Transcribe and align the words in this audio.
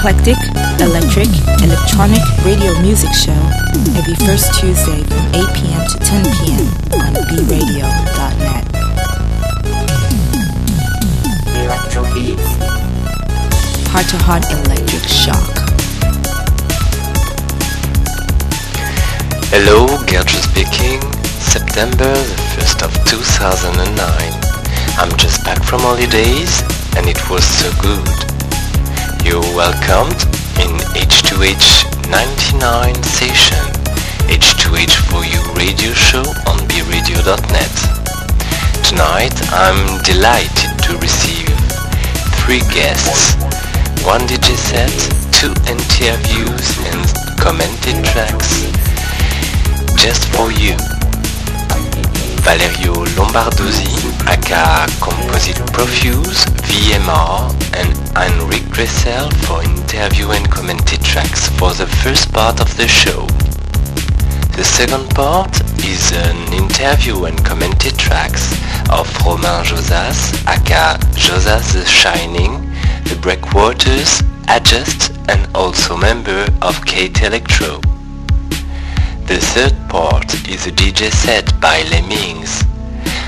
Heart 0.00 0.24
to 0.24 0.34
Heart, 0.34 0.80
eclectic, 0.80 0.80
electric, 0.80 1.28
electronic 1.62 2.22
radio 2.42 2.72
music 2.80 3.12
show 3.12 3.36
every 3.98 4.14
first 4.24 4.58
Tuesday 4.58 5.02
from 5.04 5.26
8 5.36 5.44
p.m. 5.52 5.84
to 5.88 5.98
10 5.98 6.24
p.m. 6.40 6.64
on 6.96 7.12
bradio.net. 7.28 8.64
Electro 11.54 12.02
beats. 12.14 12.48
Heart 13.92 14.08
to 14.08 14.16
Heart 14.24 14.44
Electric 14.50 15.04
Shock. 15.04 15.68
Hello, 19.52 19.86
Gertrude 20.06 20.44
speaking. 20.44 21.00
September 21.40 22.14
the 22.14 22.36
1st 22.56 22.84
of 22.84 23.04
2009. 23.04 24.00
I'm 24.96 25.14
just 25.18 25.44
back 25.44 25.62
from 25.62 25.80
holidays 25.80 26.62
and 26.96 27.06
it 27.06 27.28
was 27.28 27.44
so 27.44 27.70
good. 27.82 28.29
You're 29.30 29.54
welcomed 29.54 30.26
in 30.58 30.74
H2H 30.98 32.10
99 32.10 32.94
session, 33.04 33.62
H2H 34.26 35.06
for 35.06 35.22
You 35.22 35.38
radio 35.54 35.92
show 35.94 36.26
on 36.50 36.58
bradio.net. 36.66 37.74
Tonight 38.82 39.30
I'm 39.54 40.02
delighted 40.02 40.74
to 40.82 40.98
receive 40.98 41.46
three 42.42 42.58
guests, 42.74 43.38
one 44.02 44.22
DJ 44.26 44.50
set, 44.58 44.90
two 45.30 45.54
interviews 45.70 46.66
and 46.90 47.06
commented 47.38 48.02
tracks 48.10 48.66
just 49.94 50.26
for 50.34 50.50
you. 50.50 50.74
Valerio 52.42 53.06
Lombardozzi, 53.14 53.94
aka 54.26 54.88
Composite 54.98 55.62
Profuse, 55.72 56.46
VMR, 56.66 57.59
Heinrich 58.14 58.68
Dressel 58.70 59.30
for 59.46 59.62
interview 59.62 60.30
and 60.30 60.50
commented 60.50 61.02
tracks 61.02 61.48
for 61.58 61.72
the 61.72 61.86
first 61.86 62.32
part 62.32 62.60
of 62.60 62.76
the 62.76 62.88
show. 62.88 63.26
The 64.56 64.64
second 64.64 65.08
part 65.14 65.60
is 65.84 66.12
an 66.12 66.52
interview 66.52 67.24
and 67.24 67.42
commented 67.44 67.98
tracks 67.98 68.52
of 68.90 69.06
Romain 69.24 69.64
Josas, 69.64 70.34
aka 70.46 70.98
Josas 71.14 71.72
the 71.72 71.84
Shining, 71.86 72.60
the 73.04 73.18
Breakwaters, 73.22 74.22
Adjust, 74.48 75.12
and 75.28 75.48
also 75.54 75.96
member 75.96 76.46
of 76.60 76.84
Kate 76.84 77.22
Electro. 77.22 77.80
The 79.26 79.38
third 79.38 79.76
part 79.88 80.34
is 80.48 80.66
a 80.66 80.72
DJ 80.72 81.12
set 81.12 81.58
by 81.60 81.82
Lemmings, 81.90 82.64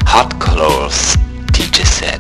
Hot 0.06 0.38
Colors 0.40 1.17
DJ 1.52 1.87
set. 1.87 2.12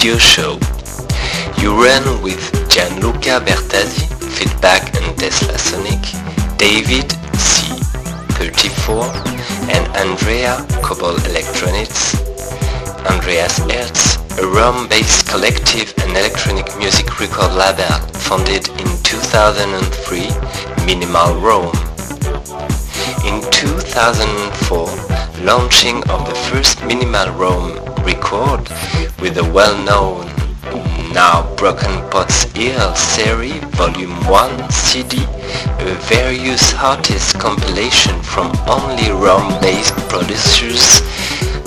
Radio 0.00 0.16
show. 0.16 0.58
You 1.60 1.84
ran 1.84 2.22
with 2.22 2.40
Gianluca 2.70 3.36
Bertazzi, 3.44 4.08
Feedback 4.32 4.96
and 4.96 5.18
Tesla 5.18 5.58
Sonic, 5.58 6.00
David 6.56 7.04
C34 7.36 9.12
and 9.68 9.86
Andrea 9.94 10.56
Cobol 10.80 11.18
Electronics, 11.28 12.16
Andreas 13.10 13.58
Hertz, 13.58 14.16
a 14.38 14.46
Rome-based 14.46 15.28
collective 15.28 15.92
and 15.98 16.16
electronic 16.16 16.66
music 16.78 17.20
record 17.20 17.52
label 17.52 17.92
founded 18.24 18.68
in 18.80 18.88
2003, 19.02 20.30
Minimal 20.86 21.34
Rome. 21.40 21.76
In 23.28 23.42
2004, 23.50 25.44
launching 25.44 25.96
of 26.08 26.26
the 26.26 26.34
first 26.48 26.82
Minimal 26.86 27.28
Rome 27.34 27.76
record 28.02 28.66
with 29.20 29.34
the 29.34 29.44
well-known 29.52 30.26
now 31.12 31.42
Broken 31.56 32.08
Pots 32.10 32.44
Hill 32.52 32.94
series 32.94 33.62
Volume 33.74 34.14
1 34.26 34.70
CD, 34.70 35.18
a 35.18 35.94
various 36.08 36.74
artists 36.74 37.32
compilation 37.32 38.20
from 38.22 38.52
only 38.68 39.10
Rome-based 39.10 39.96
producers 40.08 41.00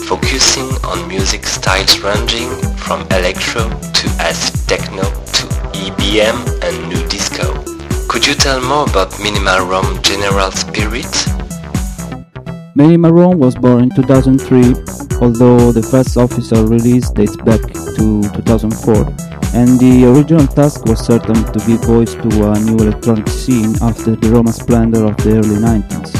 focusing 0.07 0.69
on 0.86 1.07
music 1.07 1.45
styles 1.45 2.00
ranging 2.00 2.50
from 2.77 3.01
electro 3.12 3.69
to 3.69 4.07
acid 4.19 4.55
techno 4.67 5.03
to 5.03 5.43
EBM 5.83 6.38
and 6.63 6.89
new 6.89 7.07
disco. 7.07 7.53
Could 8.07 8.25
you 8.25 8.36
tell 8.36 8.62
more 8.62 8.89
about 8.89 9.19
Minimal 9.19 9.65
Rome 9.67 10.01
general 10.01 10.51
spirit? 10.51 11.13
Minimal 12.75 13.12
Rome 13.12 13.39
was 13.39 13.55
born 13.55 13.83
in 13.83 13.89
2003, 13.91 14.92
although 15.24 15.72
the 15.72 15.82
first 15.82 16.18
official 16.18 16.68
release 16.68 17.10
dates 17.12 17.38
back 17.38 17.62
to 17.62 18.22
2004, 18.36 19.08
and 19.56 19.80
the 19.80 20.03
original 20.03 20.46
task 20.46 20.84
was 20.84 21.00
certainly 21.00 21.42
to 21.53 21.60
give 21.65 21.82
voice 21.86 22.13
to 22.13 22.51
a 22.51 22.60
new 22.60 22.75
electronic 22.75 23.30
scene 23.30 23.74
after 23.82 24.18
the 24.18 24.30
Roma 24.30 24.51
splendor 24.51 25.06
of 25.06 25.15
the 25.24 25.38
early 25.38 25.60
90s. 25.63 26.12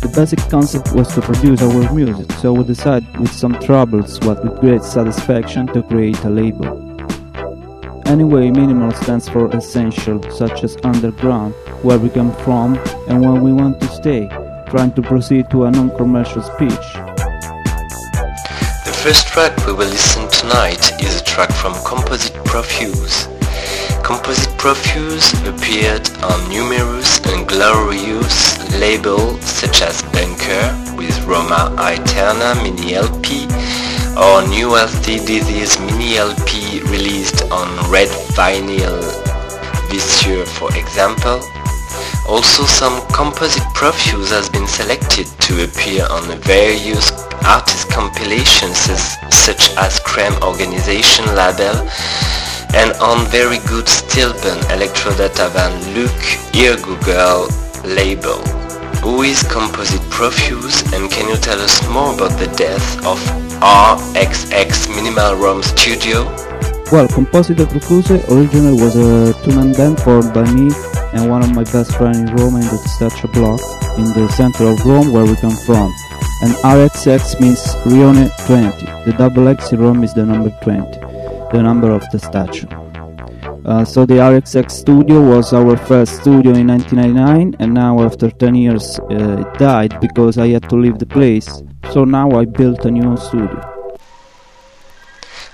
The 0.00 0.08
basic 0.08 0.40
concept 0.50 0.92
was 0.94 1.06
to 1.14 1.20
produce 1.20 1.62
our 1.62 1.92
music, 1.92 2.32
so 2.32 2.52
we 2.52 2.64
decided 2.64 3.06
with 3.20 3.32
some 3.32 3.54
troubles 3.60 4.18
but 4.18 4.42
with 4.42 4.58
great 4.60 4.82
satisfaction 4.82 5.68
to 5.68 5.82
create 5.84 6.24
a 6.24 6.30
label. 6.30 6.66
Anyway, 8.06 8.50
minimal 8.50 8.90
stands 8.90 9.28
for 9.28 9.46
essential, 9.56 10.20
such 10.32 10.64
as 10.64 10.76
underground, 10.82 11.54
where 11.82 12.00
we 12.00 12.08
come 12.10 12.34
from 12.38 12.76
and 13.06 13.20
where 13.20 13.40
we 13.40 13.52
want 13.52 13.80
to 13.80 13.86
stay, 13.86 14.26
trying 14.66 14.92
to 14.94 15.02
proceed 15.02 15.48
to 15.50 15.64
a 15.64 15.70
non-commercial 15.70 16.42
speech. 16.42 17.13
The 19.04 19.10
first 19.10 19.26
track 19.26 19.66
we 19.66 19.74
will 19.74 19.90
listen 19.90 20.26
tonight 20.30 20.98
is 21.02 21.20
a 21.20 21.24
track 21.24 21.52
from 21.52 21.74
Composite 21.84 22.42
Profuse. 22.46 23.26
Composite 24.02 24.56
Profuse 24.56 25.30
appeared 25.46 26.08
on 26.24 26.48
numerous 26.48 27.20
and 27.26 27.46
glorious 27.46 28.56
labels 28.80 29.44
such 29.44 29.82
as 29.82 30.00
Bunker 30.04 30.72
with 30.96 31.22
Roma 31.26 31.76
Aeterna 31.76 32.56
mini 32.62 32.94
LP 32.94 33.44
or 34.16 34.48
New 34.48 34.72
Healthy 34.72 35.18
Disease 35.18 35.78
mini 35.80 36.16
LP 36.16 36.80
released 36.84 37.42
on 37.52 37.68
red 37.90 38.08
vinyl 38.32 39.02
this 39.90 40.24
year 40.24 40.46
for 40.46 40.74
example. 40.74 41.42
Also 42.26 42.64
some 42.64 43.06
composite 43.08 43.62
profuse 43.74 44.30
has 44.30 44.48
been 44.48 44.66
selected 44.66 45.26
to 45.40 45.64
appear 45.64 46.06
on 46.10 46.22
various 46.40 47.12
artist 47.44 47.90
compilations 47.90 48.78
such 49.30 49.76
as 49.76 50.00
Creme 50.00 50.32
Organization 50.42 51.26
label 51.36 51.76
and 52.72 52.92
on 52.96 53.26
very 53.26 53.58
good 53.68 53.84
Stilben 53.86 54.58
Electrodata 54.72 55.50
van 55.52 55.72
Luc 55.94 56.16
Eargoogle 56.56 57.52
label. 57.84 58.40
Who 59.02 59.22
is 59.22 59.42
Composite 59.42 60.08
Profuse 60.08 60.80
and 60.94 61.10
can 61.10 61.28
you 61.28 61.36
tell 61.36 61.60
us 61.60 61.86
more 61.90 62.14
about 62.14 62.38
the 62.38 62.48
death 62.56 63.04
of 63.04 63.20
RXX 63.60 64.88
Minimal 64.96 65.36
Rome 65.36 65.62
Studio? 65.62 66.24
Well, 66.90 67.06
Composite 67.08 67.68
Profuse 67.68 68.10
originally 68.10 68.80
was 68.80 68.96
uh, 68.96 69.34
a 69.36 69.44
two-man 69.44 69.72
band 69.74 70.00
formed 70.00 70.32
by 70.32 70.50
me 70.50 70.70
and 71.14 71.30
one 71.30 71.42
of 71.42 71.54
my 71.54 71.64
best 71.64 71.96
friends 71.96 72.18
in 72.18 72.26
Rome 72.36 72.56
in 72.56 72.62
the 72.62 72.80
Testaccio 72.84 73.32
block 73.32 73.60
in 73.98 74.04
the 74.04 74.28
center 74.32 74.64
of 74.64 74.84
Rome 74.84 75.12
where 75.12 75.24
we 75.24 75.36
come 75.36 75.56
from. 75.66 75.94
And 76.42 76.52
RXX 76.64 77.40
means 77.40 77.62
Rione 77.86 78.28
20. 78.46 79.10
The 79.10 79.16
double 79.16 79.48
X 79.48 79.72
in 79.72 79.80
Rome 79.80 80.02
is 80.02 80.12
the 80.12 80.26
number 80.26 80.50
20, 80.62 80.98
the 81.52 81.62
number 81.62 81.90
of 81.90 82.02
the 82.10 82.18
statue. 82.18 82.66
Uh, 83.64 83.84
so 83.84 84.04
the 84.04 84.14
RXX 84.14 84.70
studio 84.70 85.22
was 85.22 85.54
our 85.54 85.76
first 85.76 86.20
studio 86.20 86.52
in 86.52 86.66
1999 86.66 87.56
and 87.60 87.72
now 87.72 87.98
after 88.02 88.30
10 88.30 88.54
years 88.54 88.98
uh, 88.98 89.44
it 89.46 89.58
died 89.58 89.98
because 90.00 90.36
I 90.36 90.48
had 90.48 90.68
to 90.68 90.76
leave 90.76 90.98
the 90.98 91.06
place. 91.06 91.62
So 91.92 92.04
now 92.04 92.30
I 92.32 92.44
built 92.44 92.84
a 92.84 92.90
new 92.90 93.16
studio. 93.16 93.70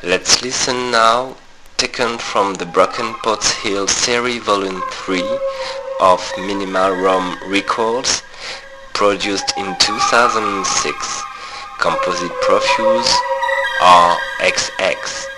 Let's 0.02 0.43
listen 0.43 0.90
now, 0.90 1.37
taken 1.80 2.18
from 2.18 2.52
the 2.56 2.66
Broken 2.66 3.14
Pots 3.22 3.50
Hill 3.62 3.88
series 3.88 4.42
volume 4.42 4.82
3 4.90 5.22
of 6.02 6.20
Minimal 6.37 6.90
Rome 6.90 7.38
Records, 7.46 8.22
produced 8.92 9.54
in 9.56 9.75
2006, 9.78 11.22
Composite 11.78 12.32
Profuse 12.42 13.10
RXX. 13.80 15.29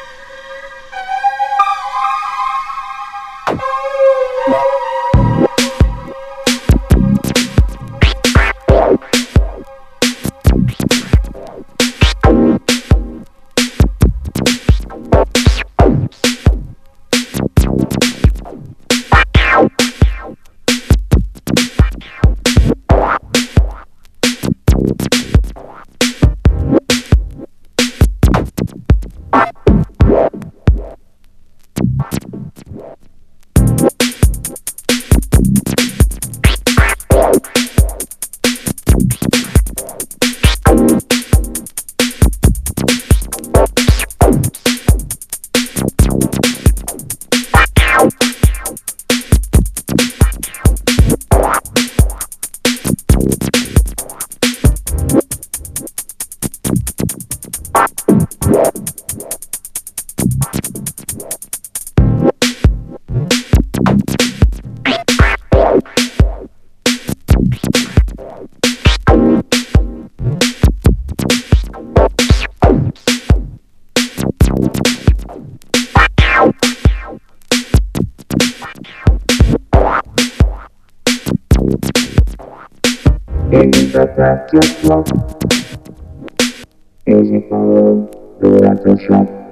Love. 89.09 89.42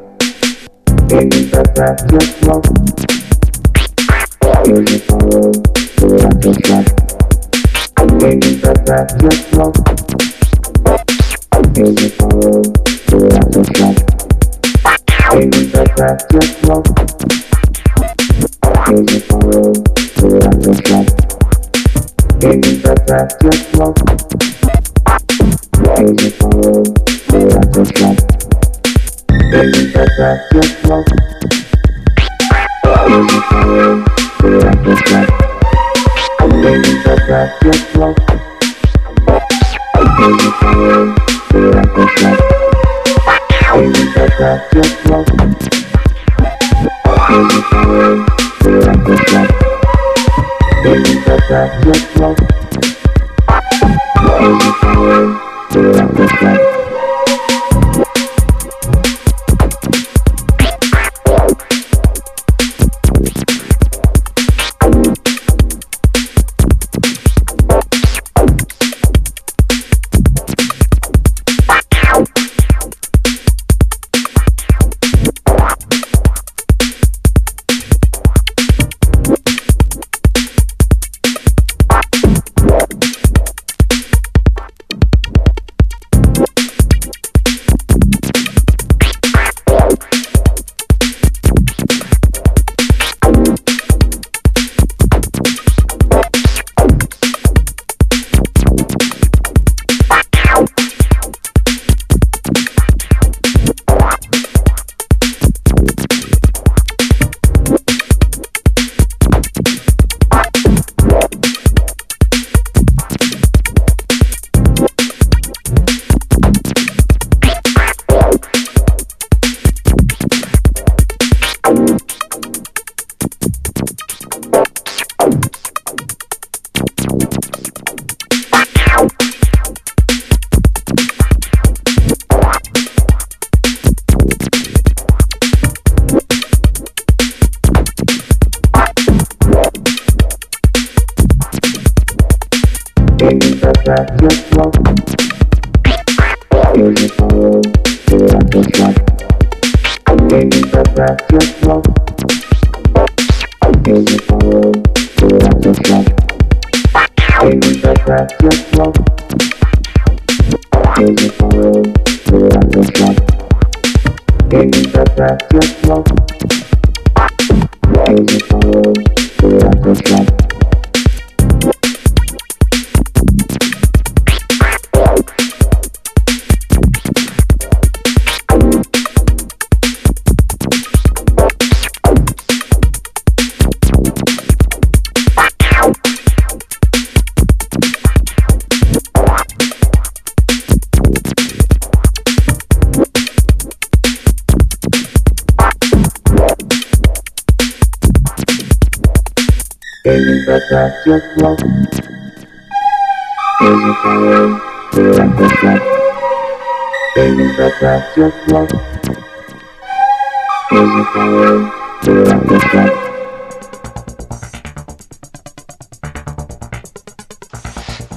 Easy 1.12 1.50
Easy 30.20 30.60
that 51.50 52.49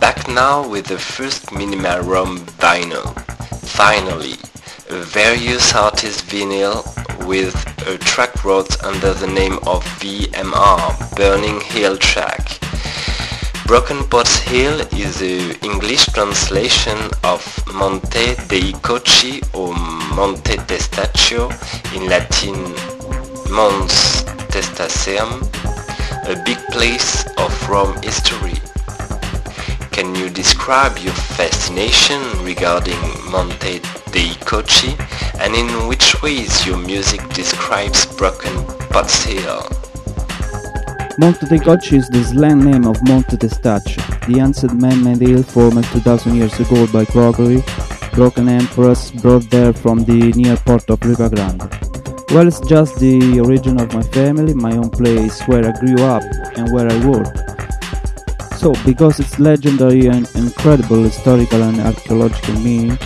Back 0.04 0.28
now 0.28 0.68
with 0.68 0.88
the 0.88 1.00
first 1.00 1.54
Minimal 1.54 2.02
Rome 2.02 2.39
vinyl. 2.60 3.08
Finally, 3.62 4.36
a 4.89 5.02
various 5.02 5.74
artist 5.74 6.26
vinyl 6.28 6.84
with 7.26 7.56
a 7.88 7.98
track 8.00 8.44
wrote 8.44 8.84
under 8.84 9.13
the 9.13 9.28
name 9.28 9.60
of 9.66 9.82
VMR, 10.02 11.16
Burning 11.16 11.62
Hill 11.62 11.96
Track. 11.96 12.60
Broken 13.66 14.04
Pots 14.10 14.39
Hill 14.39 14.82
is 14.92 15.20
the 15.20 15.58
English 15.63 16.08
translation 16.08 16.98
of 17.24 17.39
Monte 17.74 18.36
dei 18.50 18.74
Cocci 18.84 19.42
or 19.56 19.74
Monte 20.18 20.58
Testaccio, 20.68 21.48
in 21.96 22.10
Latin 22.10 22.60
Mons 23.56 24.26
Testaceum, 24.52 25.32
a 26.28 26.36
big 26.44 26.58
place 26.74 27.26
of 27.38 27.70
Rome 27.70 27.96
history. 28.02 28.62
Can 29.93 30.15
you 30.15 30.27
describe 30.29 30.97
your 30.97 31.13
fascination 31.13 32.19
regarding 32.43 32.99
Monte 33.29 33.79
dei 34.12 34.34
Cocci 34.43 34.97
and 35.39 35.53
in 35.56 35.67
which 35.88 36.19
ways 36.23 36.65
your 36.65 36.77
music 36.77 37.21
describes 37.29 38.06
Broken 38.17 38.65
Pots 38.89 39.23
Hill? 39.23 39.62
Monte 41.19 41.45
dei 41.45 41.60
Cocci 41.60 41.97
is 41.97 42.10
the 42.10 42.23
slang 42.23 42.63
name 42.63 42.86
of 42.86 42.97
Monte 43.03 43.38
Testaccio, 43.38 44.01
the 44.25 44.39
ancient 44.39 44.73
man-made 44.82 45.21
hill 45.21 45.43
formed 45.43 45.86
2000 45.86 46.36
years 46.36 46.60
ago 46.60 46.88
by 46.88 47.06
quarry 47.06 47.63
broken 48.13 48.49
emperors 48.49 49.12
brought 49.21 49.47
there 49.51 49.73
from 49.73 50.03
the 50.06 50.32
near 50.34 50.58
port 50.58 50.89
of 50.89 51.03
Ripa 51.03 51.29
Grande. 51.29 51.69
Well, 52.32 52.47
it's 52.47 52.60
just 52.62 52.99
the 52.99 53.39
origin 53.39 53.79
of 53.79 53.93
my 53.93 54.01
family, 54.01 54.56
my 54.56 54.75
own 54.75 54.89
place 54.89 55.41
where 55.43 55.65
I 55.67 55.71
grew 55.79 56.03
up 56.03 56.23
and 56.58 56.71
where 56.73 56.91
I 56.91 57.06
work. 57.06 57.42
So, 58.63 58.71
because 58.86 59.19
its 59.19 59.39
legendary 59.39 60.08
and 60.08 60.26
incredible 60.36 61.04
historical 61.04 61.62
and 61.63 61.82
archaeological 61.82 62.58
meaning, 62.62 62.97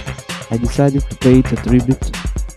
I 0.51 0.57
decided 0.57 1.01
to 1.09 1.15
pay 1.15 1.39
it 1.39 1.51
a 1.51 1.55
tribute 1.55 2.11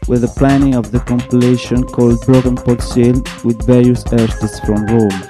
with 0.06 0.20
the 0.20 0.34
planning 0.36 0.74
of 0.74 0.92
the 0.92 1.00
compilation 1.00 1.82
called 1.82 2.20
Broken 2.26 2.56
Pot 2.56 2.84
Hill 2.92 3.22
with 3.42 3.64
various 3.64 4.04
artists 4.04 4.60
from 4.60 4.84
Rome. 4.84 5.29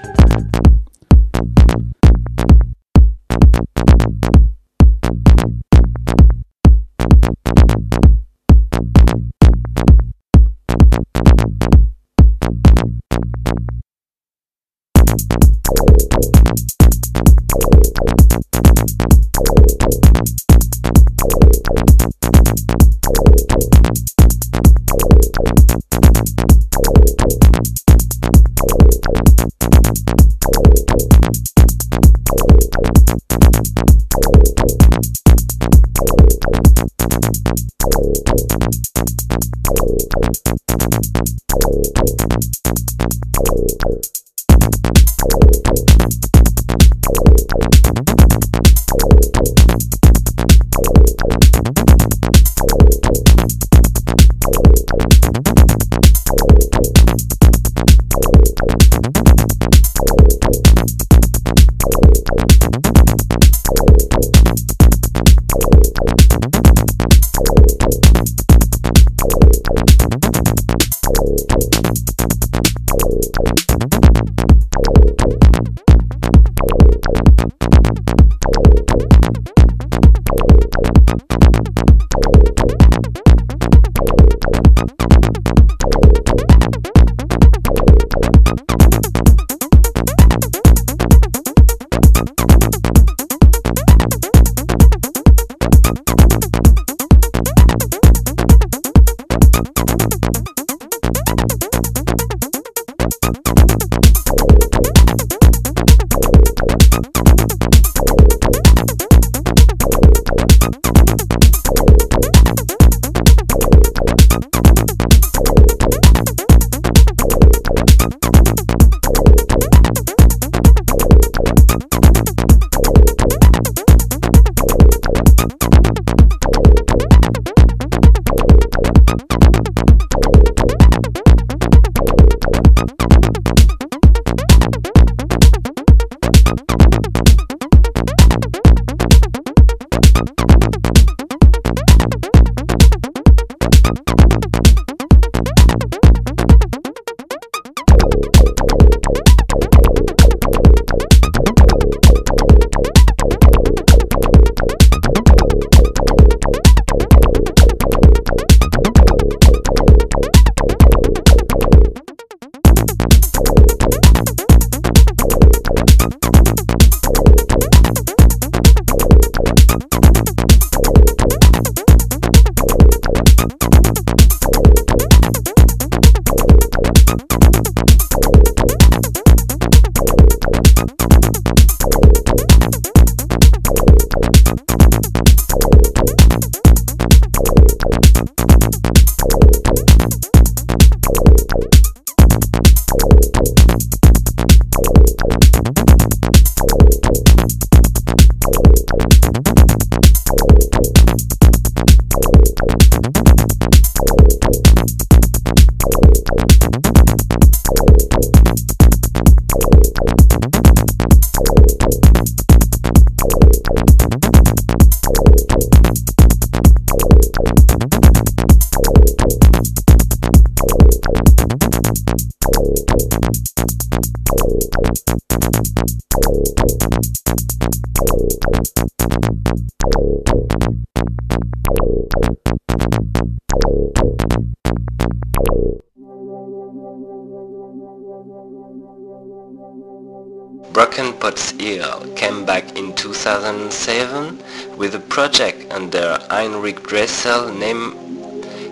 Heinrich 246.71 246.87
Dressel 246.87 247.53
named 247.53 247.97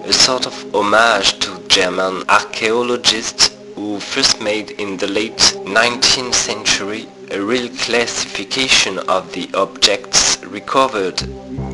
a 0.04 0.12
sort 0.12 0.46
of 0.46 0.54
homage 0.72 1.36
to 1.40 1.60
German 1.66 2.22
archaeologists 2.28 3.56
who 3.74 3.98
first 3.98 4.40
made 4.40 4.70
in 4.70 4.96
the 4.98 5.08
late 5.08 5.42
19th 5.66 6.32
century 6.32 7.08
a 7.32 7.40
real 7.40 7.68
classification 7.70 9.00
of 9.08 9.32
the 9.32 9.50
objects 9.54 10.38
recovered 10.44 11.20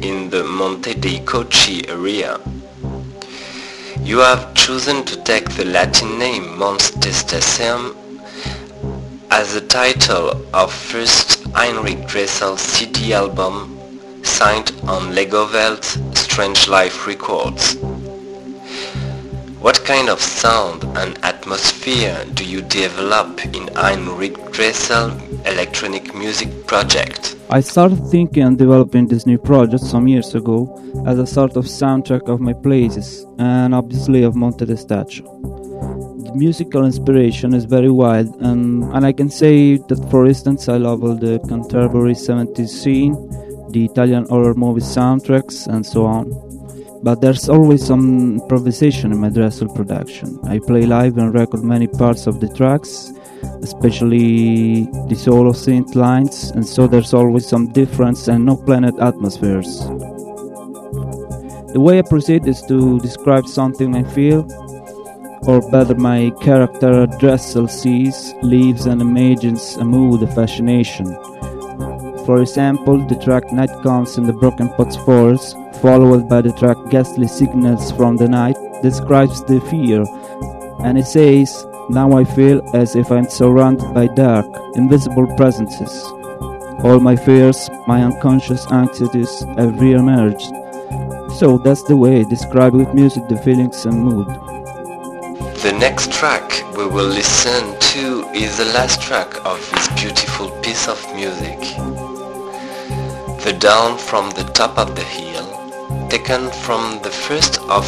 in 0.02 0.30
the 0.30 0.42
Monte 0.44 0.94
dei 0.94 1.18
Cocci 1.26 1.87
area. 1.90 2.40
You 4.00 4.20
have 4.20 4.54
chosen 4.54 5.04
to 5.04 5.22
take 5.24 5.50
the 5.50 5.66
Latin 5.66 6.18
name 6.18 6.56
Mons 6.58 6.90
Testaceum 6.92 7.94
as 9.30 9.52
the 9.52 9.60
title 9.60 10.42
of 10.54 10.72
first 10.72 11.44
Heinrich 11.52 12.06
Dressel 12.06 12.56
CD 12.56 13.12
album 13.12 13.74
signed 14.24 14.72
on 14.88 15.14
Legowelt 15.14 16.13
Strange 16.35 16.66
Life 16.66 17.07
Records. 17.07 17.77
What 19.61 19.85
kind 19.85 20.09
of 20.09 20.20
sound 20.20 20.83
and 20.99 21.16
atmosphere 21.25 22.25
do 22.35 22.44
you 22.44 22.61
develop 22.62 23.44
in 23.55 23.68
Heinrich 23.77 24.51
Dressel 24.51 25.12
electronic 25.47 26.12
music 26.12 26.66
project? 26.66 27.37
I 27.51 27.61
started 27.61 28.05
thinking 28.09 28.42
and 28.42 28.59
developing 28.59 29.07
this 29.07 29.27
new 29.27 29.38
project 29.38 29.85
some 29.85 30.09
years 30.09 30.35
ago 30.35 30.59
as 31.07 31.20
a 31.20 31.27
sort 31.27 31.57
of 31.57 31.66
soundtrack 31.66 32.29
of 32.29 32.40
my 32.40 32.53
places 32.53 33.25
and 33.38 33.73
obviously 33.73 34.25
of 34.25 34.35
Monte 34.35 34.66
Testaccio. 34.66 35.23
The 36.25 36.35
musical 36.35 36.85
inspiration 36.85 37.55
is 37.55 37.64
very 37.64 37.92
wide 37.92 38.27
and, 38.40 38.83
and 38.92 39.07
I 39.07 39.12
can 39.12 39.31
say 39.31 39.77
that 39.77 40.05
for 40.11 40.27
instance 40.27 40.68
I 40.68 40.79
love 40.79 41.05
all 41.05 41.14
the 41.14 41.38
Canterbury 41.49 42.14
70s 42.14 42.70
scene, 42.70 43.14
the 43.74 43.84
Italian 43.84 44.24
horror 44.28 44.54
movie 44.54 44.80
soundtracks 44.80 45.66
and 45.66 45.84
so 45.84 46.06
on 46.06 46.24
but 47.04 47.20
there's 47.20 47.50
always 47.50 47.84
some 47.84 48.40
improvisation 48.40 49.12
in 49.12 49.18
my 49.18 49.28
Dressel 49.28 49.68
production. 49.68 50.40
I 50.44 50.58
play 50.58 50.87
live 50.87 51.18
and 51.18 51.34
record 51.34 51.62
many 51.62 51.87
parts 51.87 52.26
of 52.26 52.40
the 52.40 52.48
tracks, 52.48 53.12
especially 53.60 54.87
the 55.10 55.14
solo 55.14 55.52
synth 55.52 55.94
lines, 55.94 56.50
and 56.52 56.66
so 56.66 56.87
there's 56.87 57.12
always 57.12 57.46
some 57.46 57.70
difference 57.72 58.26
and 58.26 58.46
no 58.46 58.56
planet 58.56 58.94
atmospheres. 59.00 59.80
The 61.74 61.80
way 61.80 61.98
I 61.98 62.02
proceed 62.02 62.48
is 62.48 62.62
to 62.68 62.98
describe 63.00 63.46
something 63.48 63.94
I 63.94 64.04
feel, 64.04 64.48
or 65.46 65.60
better, 65.70 65.94
my 65.94 66.30
character 66.40 67.06
Dressel 67.18 67.68
sees, 67.68 68.32
lives, 68.40 68.87
and 68.87 69.02
imagines 69.02 69.76
a 69.76 69.84
mood, 69.84 70.22
a 70.22 70.26
fascination. 70.26 71.14
For 72.26 72.40
example, 72.40 72.98
the 73.06 73.16
track 73.16 73.52
Night 73.52 73.70
Comes 73.82 74.16
in 74.16 74.24
the 74.24 74.32
Broken 74.32 74.70
Pots 74.70 74.96
Falls, 74.96 75.54
followed 75.82 76.26
by 76.26 76.40
the 76.40 76.52
track 76.52 76.78
Ghastly 76.88 77.26
Signals 77.26 77.92
from 77.92 78.16
the 78.16 78.28
Night, 78.28 78.56
describes 78.82 79.44
the 79.44 79.60
fear, 79.60 80.04
and 80.82 80.96
it 80.96 81.06
says, 81.06 81.66
Now 81.90 82.12
I 82.12 82.24
feel 82.24 82.62
as 82.74 82.96
if 82.96 83.10
I'm 83.12 83.28
surrounded 83.28 83.92
by 83.92 84.06
dark, 84.06 84.46
invisible 84.74 85.26
presences. 85.37 86.02
All 86.82 86.98
my 86.98 87.14
fears, 87.14 87.68
my 87.87 88.02
unconscious 88.02 88.66
anxieties 88.72 89.42
have 89.58 89.78
re-emerged. 89.78 90.50
So 91.38 91.58
that's 91.58 91.82
the 91.82 91.96
way 91.96 92.20
I 92.20 92.24
describe 92.24 92.72
with 92.72 92.94
music 92.94 93.28
the 93.28 93.37
feelings 93.37 93.84
and 93.84 94.02
mood. 94.02 94.28
The 95.62 95.76
next 95.78 96.12
track 96.12 96.62
we 96.76 96.87
will 96.87 97.08
listen 97.08 97.78
to 97.78 98.28
is 98.34 98.58
the 98.58 98.66
last 98.66 99.00
track 99.00 99.44
of 99.44 99.58
this 99.72 99.88
beautiful 100.02 100.50
piece 100.62 100.88
of 100.88 100.98
music. 101.14 102.03
The 103.44 103.52
down 103.52 103.98
from 103.98 104.30
the 104.30 104.44
Top 104.54 104.78
of 104.78 104.96
the 104.96 105.02
Hill 105.02 105.44
taken 106.09 106.50
from 106.50 106.98
the 107.02 107.11
first 107.11 107.61
of 107.68 107.85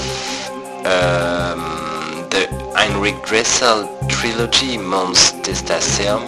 um, 0.85 2.29
the 2.29 2.47
Heinrich 2.77 3.17
Dressel 3.25 3.89
trilogy 4.07 4.77
Mons 4.77 5.33
Testaceum, 5.41 6.23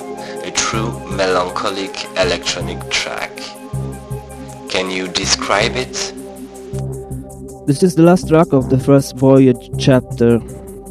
a 0.46 0.50
true 0.52 0.90
melancholic 1.14 2.06
electronic 2.16 2.80
track. 2.88 3.36
Can 4.70 4.90
you 4.90 5.08
describe 5.08 5.72
it? 5.76 6.14
This 7.66 7.82
is 7.82 7.96
the 7.96 8.04
last 8.04 8.28
track 8.28 8.54
of 8.54 8.70
the 8.70 8.80
first 8.80 9.14
voyage 9.16 9.68
chapter 9.78 10.36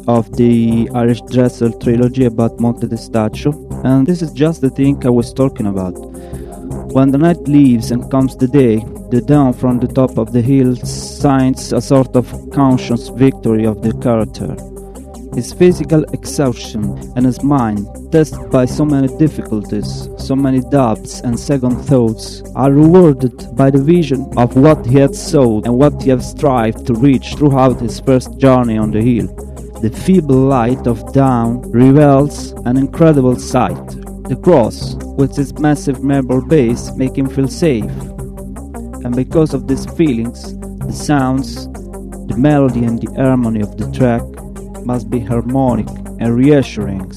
of 0.06 0.30
the 0.36 0.86
Heinrich 0.92 1.26
Dressel 1.26 1.72
trilogy 1.80 2.26
about 2.26 2.60
Monte 2.60 2.86
Testaccio, 2.86 3.50
and 3.84 4.06
this 4.06 4.22
is 4.22 4.30
just 4.30 4.60
the 4.60 4.70
thing 4.70 5.04
I 5.04 5.10
was 5.10 5.32
talking 5.32 5.66
about. 5.66 5.96
When 6.92 7.10
the 7.10 7.18
night 7.18 7.46
leaves 7.46 7.90
and 7.90 8.10
comes 8.10 8.34
the 8.34 8.48
day, 8.48 8.78
the 9.10 9.20
dawn 9.20 9.52
from 9.52 9.78
the 9.78 9.86
top 9.86 10.16
of 10.16 10.32
the 10.32 10.40
hill 10.40 10.74
signs 10.74 11.72
a 11.72 11.82
sort 11.82 12.16
of 12.16 12.32
conscious 12.50 13.08
victory 13.08 13.66
of 13.66 13.82
the 13.82 13.92
character. 13.92 14.56
His 15.34 15.52
physical 15.52 16.02
exhaustion 16.14 16.98
and 17.14 17.26
his 17.26 17.42
mind, 17.42 17.86
tested 18.10 18.50
by 18.50 18.64
so 18.64 18.86
many 18.86 19.08
difficulties, 19.18 20.08
so 20.16 20.34
many 20.34 20.60
doubts 20.60 21.20
and 21.20 21.38
second 21.38 21.76
thoughts, 21.76 22.42
are 22.56 22.72
rewarded 22.72 23.54
by 23.54 23.70
the 23.70 23.82
vision 23.82 24.26
of 24.38 24.56
what 24.56 24.84
he 24.86 24.98
had 24.98 25.14
sought 25.14 25.66
and 25.66 25.78
what 25.78 26.02
he 26.02 26.08
had 26.08 26.22
strived 26.22 26.86
to 26.86 26.94
reach 26.94 27.34
throughout 27.34 27.80
his 27.80 28.00
first 28.00 28.38
journey 28.38 28.78
on 28.78 28.90
the 28.90 29.02
hill. 29.02 29.28
The 29.82 29.90
feeble 29.90 30.34
light 30.34 30.86
of 30.86 31.12
dawn 31.12 31.70
reveals 31.70 32.52
an 32.64 32.78
incredible 32.78 33.36
sight 33.36 33.97
the 34.28 34.36
cross, 34.36 34.94
with 35.16 35.38
its 35.38 35.58
massive 35.58 36.02
marble 36.04 36.42
base, 36.42 36.92
make 36.92 37.16
him 37.16 37.28
feel 37.28 37.48
safe. 37.48 37.84
And 39.04 39.16
because 39.16 39.54
of 39.54 39.66
these 39.66 39.86
feelings, 39.92 40.58
the 40.58 40.92
sounds, 40.92 41.66
the 42.28 42.34
melody 42.36 42.84
and 42.84 43.00
the 43.00 43.10
harmony 43.14 43.62
of 43.62 43.78
the 43.78 43.90
track 43.90 44.22
must 44.84 45.08
be 45.08 45.20
harmonic 45.20 45.88
and 46.20 46.36
reassuring. 46.36 47.10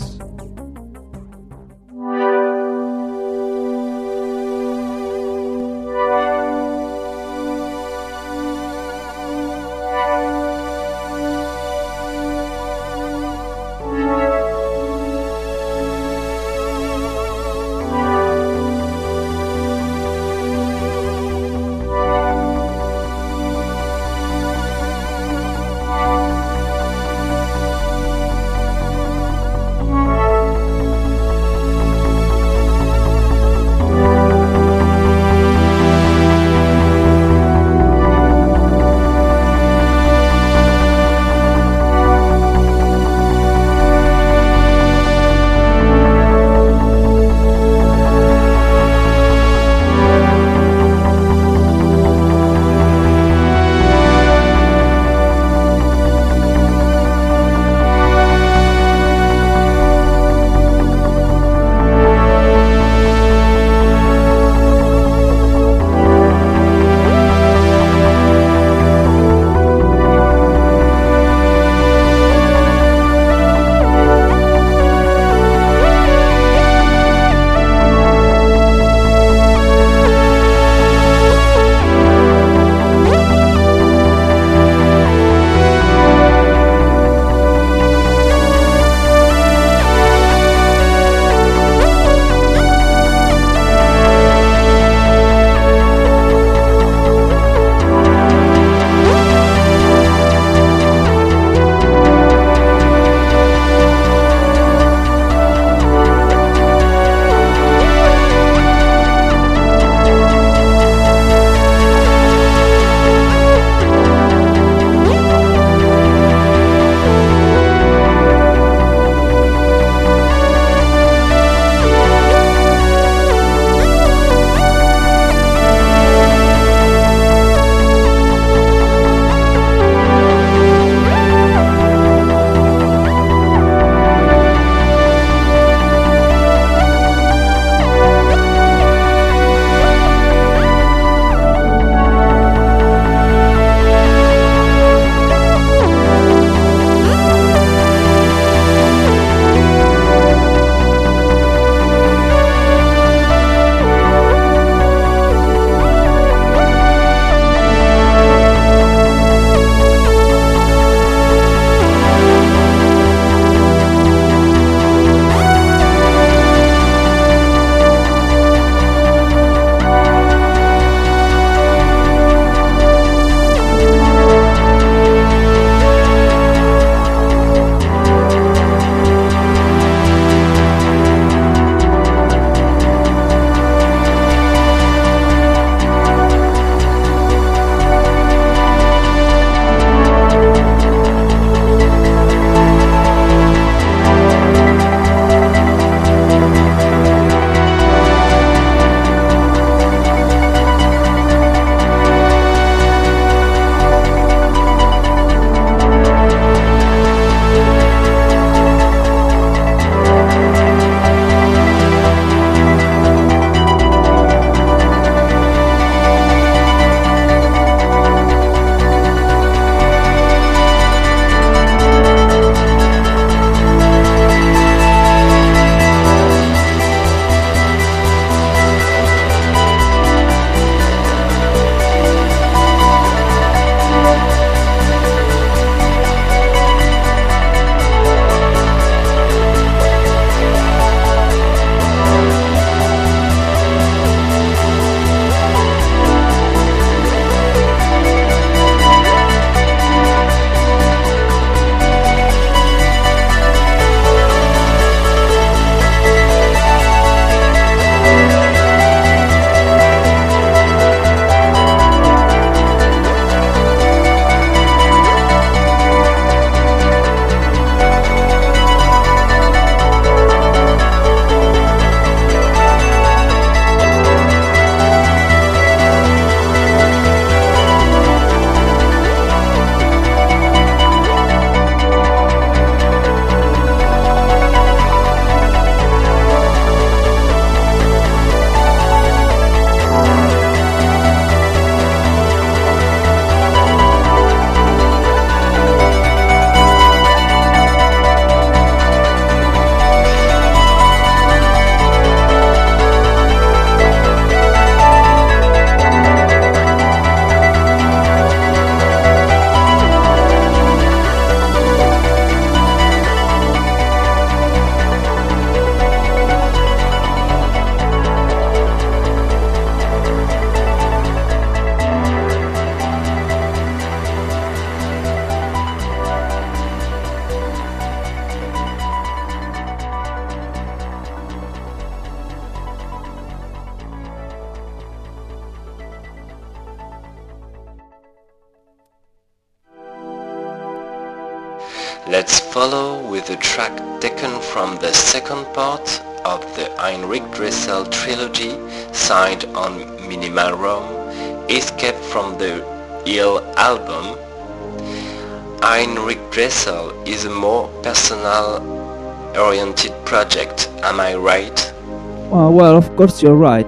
Well, 362.51 362.77
of 362.77 362.95
course 362.95 363.23
you're 363.23 363.35
right. 363.35 363.67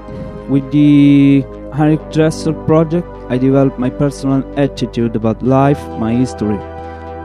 With 0.49 0.69
the 0.71 1.41
Heinrich 1.73 2.11
Dressel 2.11 2.53
project, 2.65 3.07
I 3.29 3.37
developed 3.37 3.79
my 3.79 3.89
personal 3.89 4.43
attitude 4.59 5.15
about 5.15 5.41
life, 5.41 5.81
my 5.97 6.13
history. 6.13 6.57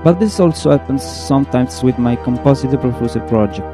But 0.04 0.20
this 0.20 0.40
also 0.40 0.70
happens 0.70 1.02
sometimes 1.02 1.82
with 1.82 1.98
my 1.98 2.16
Composite 2.16 2.80
Profuse 2.80 3.16
project. 3.28 3.72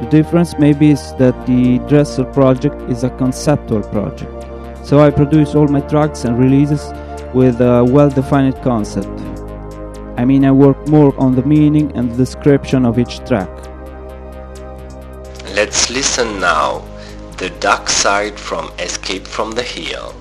The 0.00 0.08
difference 0.10 0.56
maybe 0.58 0.90
is 0.90 1.12
that 1.18 1.34
the 1.46 1.78
Dressel 1.88 2.24
project 2.24 2.80
is 2.88 3.04
a 3.04 3.10
conceptual 3.10 3.82
project. 3.82 4.32
So 4.86 5.00
I 5.00 5.10
produce 5.10 5.54
all 5.54 5.66
my 5.66 5.80
tracks 5.80 6.24
and 6.24 6.38
releases 6.38 6.80
with 7.34 7.60
a 7.60 7.84
well-defined 7.84 8.62
concept. 8.62 9.08
I 10.16 10.24
mean 10.24 10.44
I 10.44 10.52
work 10.52 10.88
more 10.88 11.12
on 11.20 11.34
the 11.34 11.42
meaning 11.42 11.92
and 11.96 12.16
description 12.16 12.86
of 12.86 12.98
each 12.98 13.18
track. 13.26 13.50
Let's 15.54 15.90
listen 15.90 16.40
now. 16.40 16.87
The 17.38 17.50
Dark 17.50 17.88
Side 17.88 18.36
from 18.36 18.72
Escape 18.80 19.24
from 19.24 19.52
the 19.52 19.62
Hill. 19.62 20.12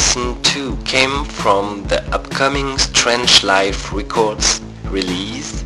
Listen 0.00 0.42
to 0.42 0.74
came 0.84 1.24
from 1.26 1.84
the 1.88 2.00
upcoming 2.10 2.78
Strange 2.78 3.44
Life 3.44 3.92
Records 3.92 4.62
release, 4.86 5.62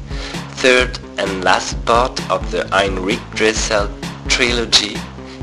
third 0.61 0.99
and 1.19 1.45
last 1.45 1.73
part 1.87 2.15
of 2.33 2.41
the 2.51 2.67
Heinrich 2.71 3.23
Dressel 3.39 3.89
trilogy 4.27 4.97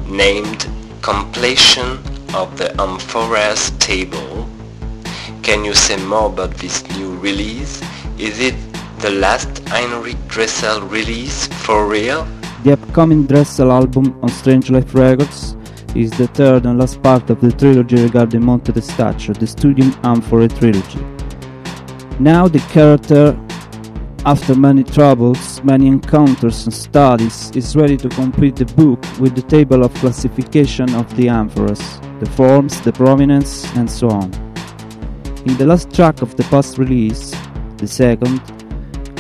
named 0.08 0.68
Completion 1.02 1.88
of 2.36 2.58
the 2.58 2.70
Amphora's 2.86 3.72
Table. 3.80 4.46
Can 5.42 5.64
you 5.64 5.74
say 5.74 5.96
more 6.06 6.28
about 6.28 6.54
this 6.56 6.78
new 6.98 7.16
release? 7.20 7.82
Is 8.18 8.42
it 8.42 8.56
the 9.00 9.12
last 9.12 9.52
Heinrich 9.70 10.22
Dressel 10.28 10.82
release 10.82 11.48
for 11.64 11.88
real? 11.88 12.28
The 12.66 12.74
upcoming 12.74 13.26
Dressel 13.26 13.72
album 13.72 14.20
on 14.22 14.28
Strange 14.28 14.70
Life 14.70 14.94
Records 14.94 15.41
is 16.04 16.12
the 16.12 16.28
third 16.28 16.66
and 16.66 16.80
last 16.80 17.02
part 17.02 17.30
of 17.30 17.40
the 17.42 17.52
trilogy 17.52 17.96
regarding 18.02 18.44
Monte 18.44 18.72
Testaccio, 18.72 19.38
the 19.38 19.46
Studium 19.46 19.92
Amphora 20.04 20.48
trilogy. 20.48 21.00
Now 22.20 22.48
the 22.48 22.60
character, 22.72 23.38
after 24.26 24.56
many 24.56 24.84
troubles, 24.84 25.64
many 25.64 25.88
encounters 25.88 26.66
and 26.66 26.74
studies, 26.74 27.52
is 27.56 27.76
ready 27.76 27.98
to 27.98 28.10
complete 28.10 28.56
the 28.56 28.66
book 28.66 29.00
with 29.20 29.36
the 29.36 29.42
table 29.44 29.84
of 29.84 29.94
classification 29.96 30.94
of 30.96 31.16
the 31.16 31.28
amphoras, 31.28 31.82
the 32.20 32.30
forms, 32.32 32.82
the 32.82 32.94
prominence, 32.94 33.66
and 33.76 33.90
so 33.90 34.10
on. 34.10 34.32
In 35.46 35.58
the 35.58 35.66
last 35.66 35.94
track 35.94 36.22
of 36.22 36.36
the 36.36 36.44
past 36.44 36.78
release, 36.78 37.32
the 37.78 37.88
second, 37.88 38.42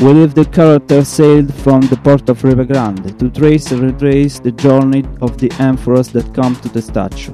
we 0.01 0.13
leave 0.13 0.33
the 0.33 0.45
character 0.45 1.05
sailed 1.05 1.53
from 1.53 1.81
the 1.81 1.95
port 1.97 2.27
of 2.27 2.43
Ripa 2.43 2.65
Grande 2.65 3.19
to 3.19 3.29
trace 3.29 3.71
and 3.71 3.81
retrace 3.81 4.39
the 4.39 4.51
journey 4.51 5.05
of 5.21 5.37
the 5.37 5.49
amphoras 5.59 6.11
that 6.13 6.33
come 6.33 6.55
to 6.55 6.69
the 6.69 6.81
statue. 6.81 7.31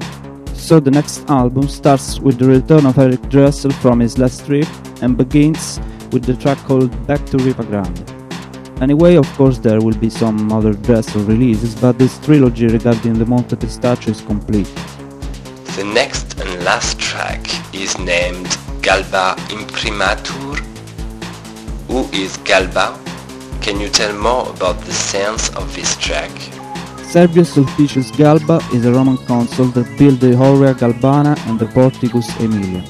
So 0.53 0.81
the 0.81 0.91
next 0.91 1.29
album 1.29 1.69
starts 1.69 2.19
with 2.19 2.39
the 2.39 2.47
return 2.47 2.85
of 2.85 2.95
Heinrich 2.97 3.29
Dressel 3.29 3.71
from 3.71 4.01
his 4.01 4.17
last 4.17 4.45
trip 4.45 4.67
and 5.01 5.15
begins 5.15 5.79
with 6.11 6.25
the 6.25 6.35
track 6.35 6.57
called 6.65 6.91
Back 7.07 7.25
to 7.27 7.37
Ripa 7.37 7.63
Grande. 7.63 8.03
Anyway, 8.81 9.15
of 9.15 9.31
course, 9.37 9.59
there 9.59 9.79
will 9.79 9.97
be 9.97 10.09
some 10.09 10.51
other 10.51 10.73
Dressel 10.73 11.21
releases, 11.23 11.73
but 11.73 11.97
this 11.97 12.19
trilogy 12.19 12.67
regarding 12.67 13.13
the 13.13 13.25
Monte 13.25 13.55
Testaccio 13.55 14.09
is 14.09 14.19
complete. 14.19 14.67
The 15.77 15.89
next 15.93 16.37
and 16.41 16.65
last 16.65 16.99
track 16.99 17.47
is 17.73 17.97
named 17.97 18.57
Galba 18.81 19.37
Imprimatur 19.51 20.66
who 21.87 22.03
is 22.11 22.37
Galba? 22.37 22.99
Can 23.61 23.79
you 23.79 23.89
tell 23.89 24.13
more 24.17 24.49
about 24.49 24.79
the 24.81 24.91
sense 24.91 25.49
of 25.55 25.73
this 25.75 25.95
track? 25.97 26.31
Servius 27.11 27.55
Sulpicius 27.55 28.11
Galba 28.11 28.59
is 28.73 28.85
a 28.85 28.91
Roman 28.91 29.17
consul 29.25 29.67
that 29.67 29.97
built 29.97 30.19
the 30.19 30.35
Horrea 30.35 30.73
Galbana 30.73 31.37
and 31.47 31.57
the 31.57 31.67
Porticus 31.67 32.27
Aemilia. 32.43 32.83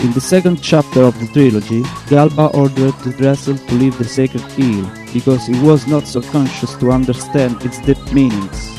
In 0.00 0.12
the 0.12 0.20
second 0.20 0.62
chapter 0.62 1.02
of 1.02 1.18
the 1.18 1.26
trilogy, 1.28 1.82
Galba 2.08 2.46
ordered 2.54 2.94
the 3.00 3.14
Dressel 3.16 3.56
to 3.56 3.74
leave 3.74 3.96
the 3.98 4.04
sacred 4.04 4.42
hill 4.52 4.88
because 5.12 5.46
he 5.46 5.60
was 5.62 5.86
not 5.86 6.06
so 6.06 6.20
conscious 6.20 6.74
to 6.76 6.92
understand 6.92 7.62
its 7.64 7.80
deep 7.80 8.00
meanings. 8.12 8.70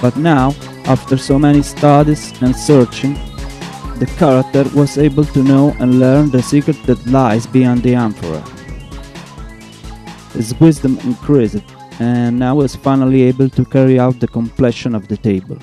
But 0.00 0.16
now, 0.16 0.54
after 0.84 1.16
so 1.16 1.38
many 1.38 1.62
studies 1.62 2.32
and 2.42 2.56
searching, 2.56 3.18
the 4.02 4.16
character 4.16 4.64
was 4.74 4.98
able 4.98 5.24
to 5.24 5.44
know 5.44 5.76
and 5.78 6.00
learn 6.00 6.28
the 6.28 6.42
secret 6.42 6.76
that 6.86 7.06
lies 7.06 7.46
beyond 7.46 7.84
the 7.84 7.94
Emperor. 7.94 8.42
His 10.32 10.58
wisdom 10.58 10.98
increased, 11.04 11.62
and 12.00 12.36
now 12.36 12.62
is 12.62 12.74
finally 12.74 13.22
able 13.22 13.48
to 13.50 13.64
carry 13.64 14.00
out 14.00 14.18
the 14.18 14.26
completion 14.26 14.96
of 14.96 15.06
the 15.06 15.16
table. 15.16 15.56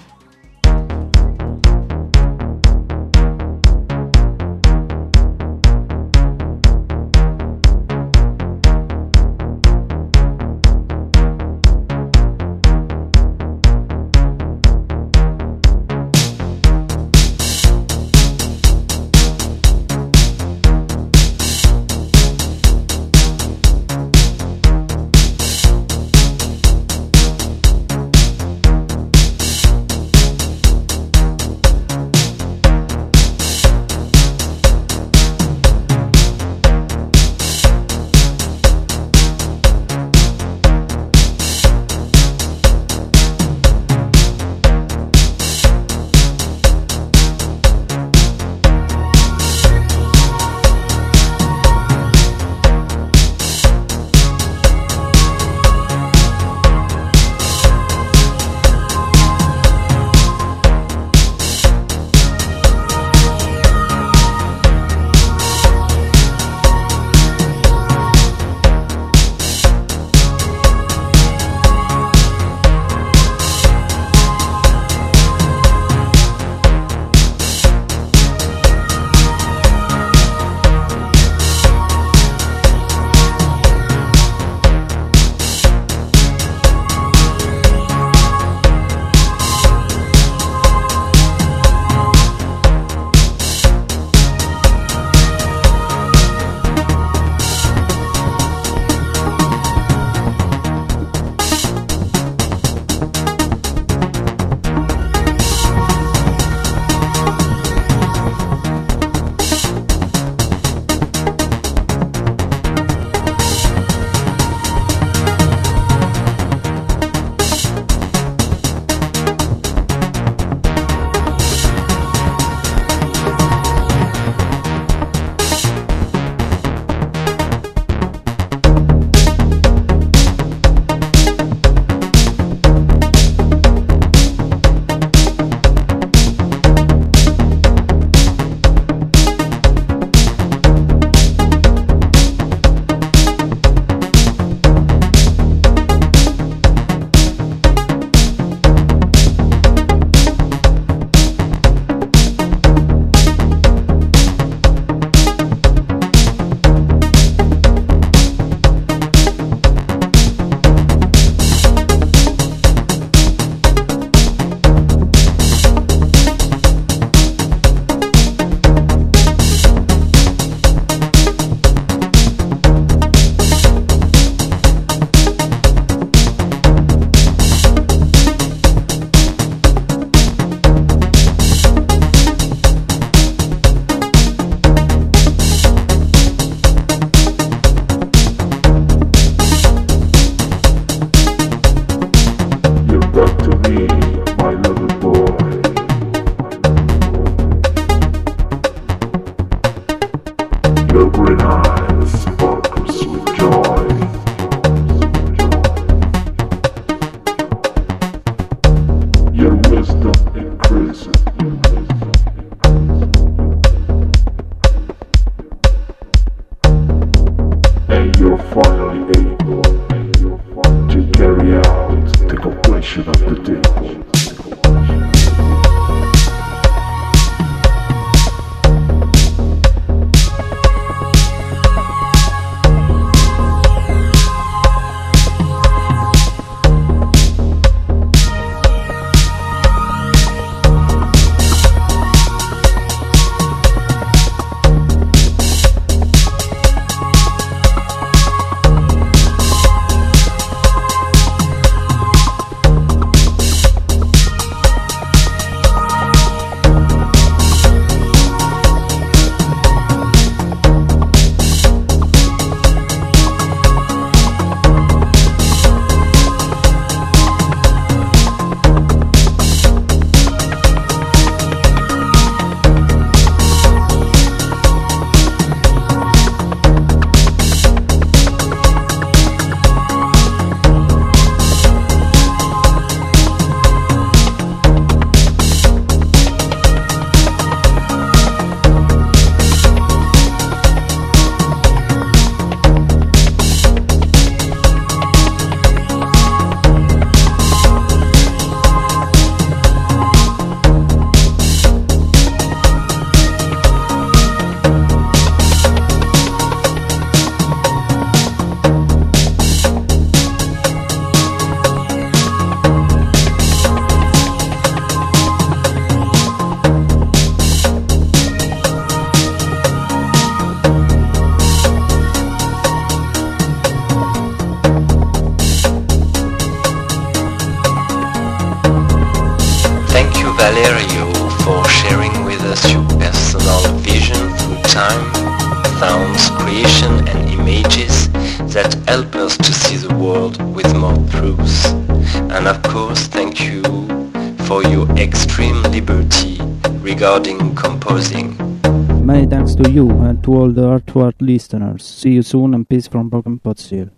To 350.23 350.33
all 350.33 350.49
the 350.49 350.61
Artwart 350.61 351.15
listeners. 351.19 351.83
See 351.83 352.11
you 352.11 352.23
soon 352.23 352.53
and 352.53 352.67
peace 352.67 352.87
from 352.87 353.09
Broken 353.09 353.39
Pot 353.39 353.59
Seal. 353.59 353.89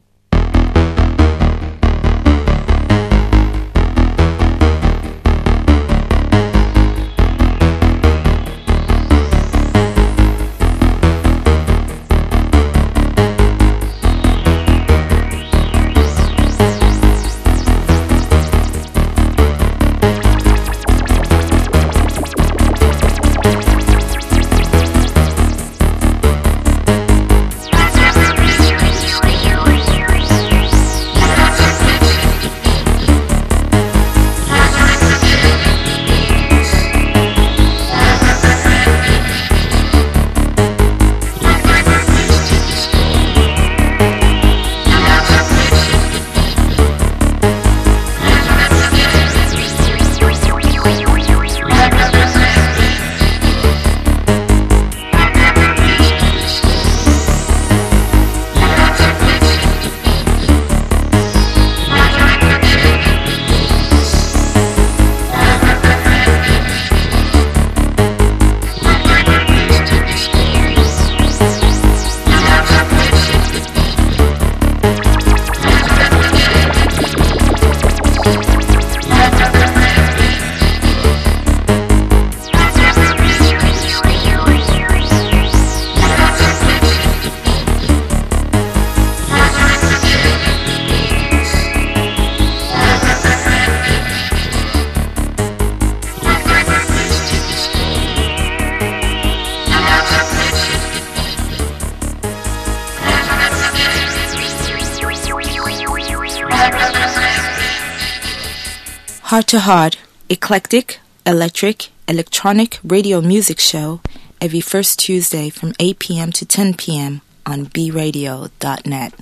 to 109.52 109.60
Hard, 109.60 109.98
eclectic, 110.30 111.02
electric, 111.26 111.90
electronic 112.08 112.80
radio 112.86 113.20
music 113.20 113.60
show 113.60 114.00
every 114.40 114.62
first 114.62 114.98
Tuesday 114.98 115.50
from 115.50 115.74
8 115.78 116.00
p.m. 116.00 116.32
to 116.32 116.46
10 116.46 116.76
p.m. 116.76 117.20
on 117.46 117.66
bradio.net. 117.66 119.14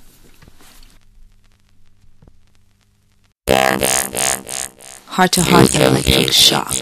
Heart 5.08 5.32
to 5.32 5.42
heart 5.42 5.74
electric 5.74 6.32
shock. 6.32 6.76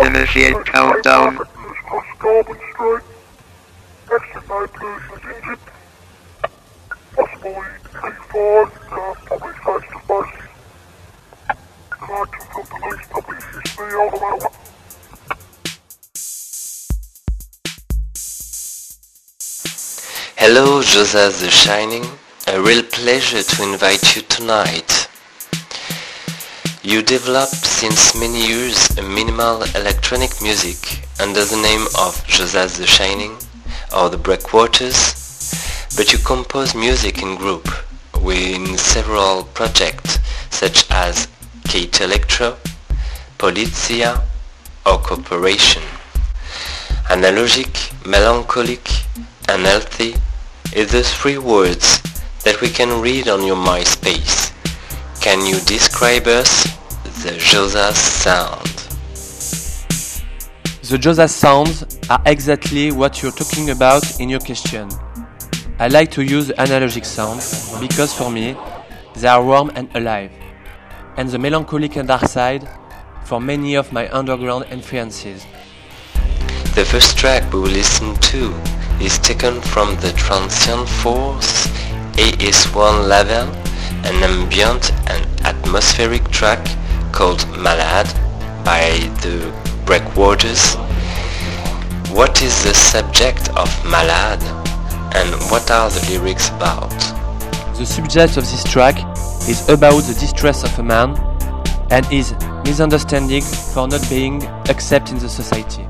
Initiate 0.02 0.66
countdown. 0.66 1.38
P5, 8.30 8.72
uh, 8.92 9.14
probably 9.26 9.54
face 9.54 9.86
to 9.92 10.00
face. 10.08 10.34
Connection 11.90 12.46
from 12.52 12.66
police, 12.66 13.06
probably 13.10 13.36
CC, 13.38 13.48
I 13.50 13.52
don't 13.52 13.66
know. 13.66 13.69
Hello, 20.36 20.82
Josas 20.82 21.40
the 21.40 21.50
Shining. 21.50 22.04
A 22.48 22.62
real 22.62 22.84
pleasure 22.84 23.42
to 23.42 23.64
invite 23.64 24.18
you 24.18 24.22
tonight. 24.24 25.08
You 26.84 27.02
develop 27.02 27.48
since 27.48 28.20
many 28.20 28.46
years 28.50 28.98
a 28.98 29.02
minimal 29.02 29.64
electronic 29.74 30.42
music 30.42 31.06
under 31.22 31.46
the 31.46 31.56
name 31.56 31.84
of 31.98 32.22
Josas 32.28 32.78
the 32.78 32.86
Shining 32.86 33.38
or 33.96 34.10
the 34.10 34.18
Breakwaters, 34.18 35.54
but 35.96 36.12
you 36.12 36.20
compose 36.20 36.76
music 36.76 37.22
in 37.22 37.38
group 37.38 37.70
in 38.28 38.78
several 38.78 39.46
projects 39.54 40.20
such 40.50 40.92
as 40.92 41.30
Kate 41.70 42.02
Electro, 42.02 42.58
Polizia 43.40 44.22
or 44.86 44.98
Cooperation. 44.98 45.82
Analogic, 47.08 47.74
melancholic 48.06 48.86
unhealthy 49.48 50.12
healthy 50.12 50.78
is 50.78 50.92
the 50.92 51.02
three 51.02 51.38
words 51.38 52.02
that 52.44 52.60
we 52.60 52.68
can 52.68 53.00
read 53.00 53.30
on 53.30 53.46
your 53.46 53.56
MySpace. 53.56 54.52
Can 55.22 55.46
you 55.46 55.58
describe 55.62 56.28
us 56.28 56.66
the 57.24 57.32
Josas 57.40 57.96
sound? 57.96 58.68
The 60.84 60.98
Josas 60.98 61.30
sounds 61.30 61.86
are 62.10 62.22
exactly 62.26 62.92
what 62.92 63.22
you're 63.22 63.32
talking 63.32 63.70
about 63.70 64.20
in 64.20 64.28
your 64.28 64.42
question. 64.42 64.90
I 65.80 65.88
like 65.88 66.12
to 66.12 66.24
use 66.24 66.50
analogic 66.50 67.06
sounds 67.06 67.74
because 67.80 68.14
for 68.14 68.30
me 68.30 68.58
they 69.16 69.30
are 69.30 69.42
warm 69.42 69.72
and 69.76 69.90
alive, 69.96 70.32
and 71.16 71.30
the 71.30 71.40
melancholic 71.40 71.96
and 71.96 72.10
dark 72.10 72.28
side 72.28 72.68
for 73.30 73.40
many 73.40 73.76
of 73.76 73.94
my 73.94 74.10
underground 74.10 74.66
influences. 74.72 75.46
The 76.74 76.84
first 76.84 77.16
track 77.16 77.54
we 77.54 77.60
will 77.60 77.70
listen 77.70 78.16
to 78.16 78.52
is 79.00 79.20
taken 79.20 79.62
from 79.62 79.96
the 79.98 80.12
Transient 80.18 80.90
Force 80.90 81.68
AS1 82.18 83.08
level, 83.08 83.46
an 84.04 84.24
ambient 84.24 84.92
and 85.12 85.24
atmospheric 85.46 86.28
track 86.32 86.60
called 87.12 87.48
Malade 87.50 88.12
by 88.66 88.98
the 89.22 89.54
Breakwaters. 89.86 90.74
What 92.10 92.42
is 92.42 92.64
the 92.64 92.74
subject 92.74 93.50
of 93.50 93.70
Malade 93.86 94.42
and 95.14 95.30
what 95.52 95.70
are 95.70 95.92
the 95.92 96.04
lyrics 96.10 96.50
about? 96.50 96.98
The 97.78 97.86
subject 97.86 98.38
of 98.38 98.44
this 98.50 98.64
track 98.64 98.98
is 99.48 99.70
about 99.70 100.02
the 100.06 100.18
distress 100.20 100.64
of 100.64 100.80
a 100.80 100.84
man 100.84 101.14
and 101.92 102.06
his 102.06 102.34
misunderstanding 102.66 103.42
for 103.42 103.88
not 103.88 104.08
being 104.10 104.44
accepted 104.70 105.14
in 105.14 105.20
the 105.20 105.30
society. 105.30 105.86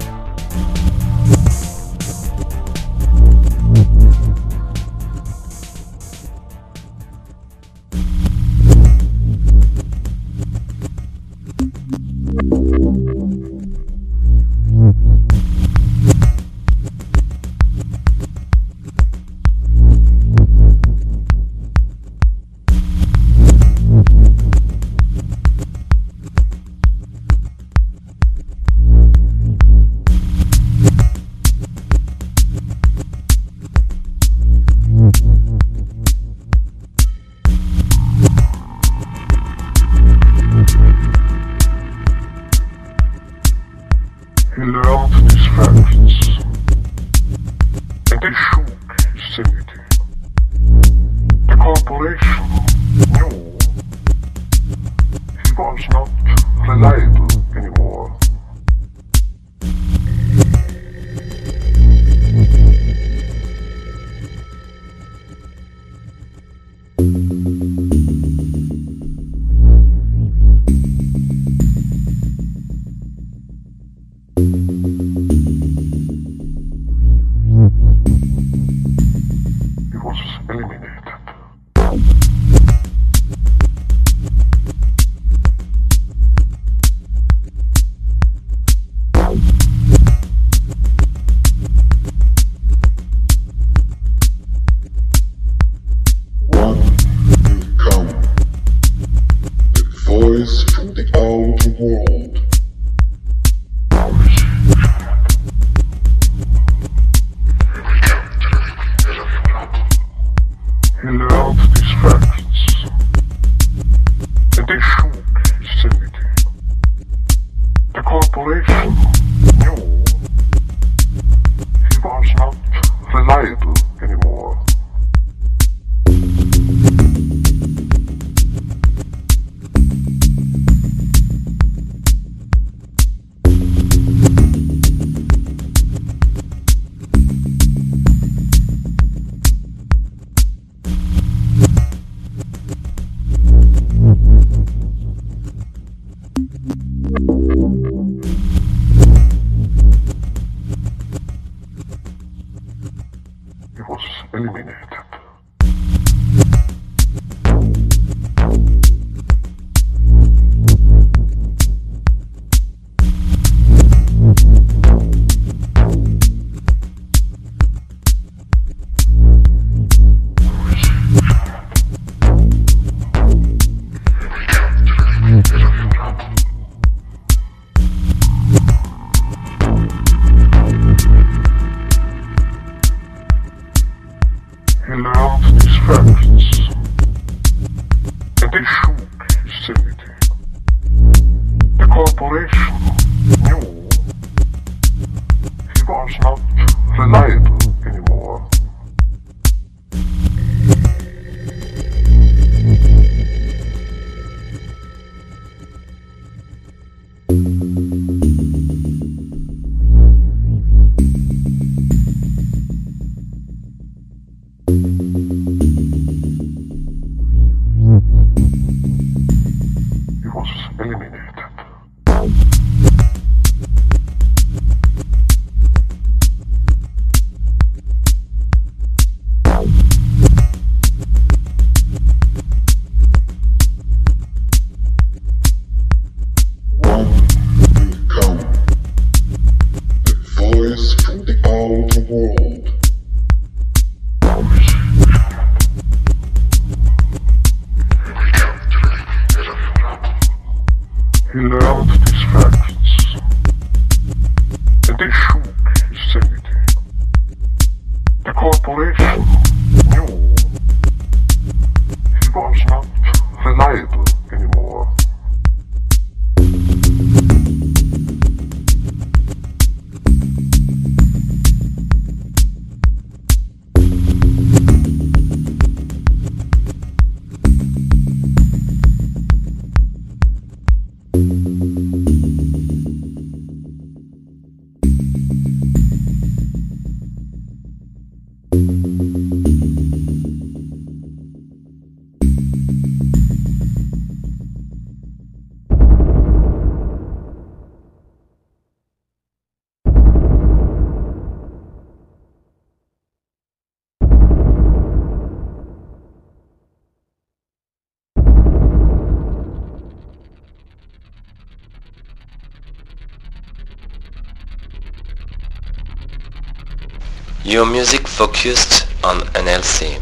Your 317.59 317.69
music 317.69 318.07
focused 318.07 318.87
on 319.03 319.19
NLC. 319.35 320.01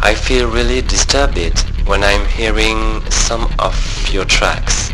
I 0.00 0.14
feel 0.14 0.48
really 0.50 0.80
disturbed 0.80 1.60
when 1.86 2.02
I'm 2.02 2.24
hearing 2.24 3.04
some 3.10 3.52
of 3.58 3.76
your 4.10 4.24
tracks. 4.24 4.88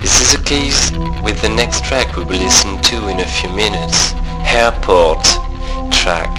This 0.00 0.20
is 0.20 0.38
the 0.38 0.44
case 0.44 0.92
with 1.24 1.42
the 1.42 1.48
next 1.48 1.82
track 1.82 2.16
we 2.16 2.22
will 2.22 2.38
listen 2.38 2.80
to 2.82 3.08
in 3.08 3.18
a 3.18 3.26
few 3.26 3.50
minutes, 3.50 4.12
Airport 4.46 5.24
track. 5.90 6.30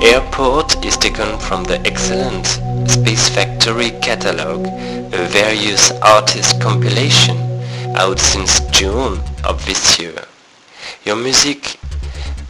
Airport 0.00 0.82
is 0.82 0.96
taken 0.96 1.38
from 1.38 1.64
the 1.64 1.78
excellent 1.84 2.46
Space 2.88 3.28
Factory 3.28 3.90
catalog, 4.00 4.66
a 5.12 5.26
various 5.28 5.90
artist 6.00 6.58
compilation 6.58 7.36
out 7.96 8.18
since 8.18 8.60
June 8.70 9.20
of 9.44 9.62
this 9.66 9.98
year. 9.98 10.24
Your 11.04 11.16
music 11.16 11.78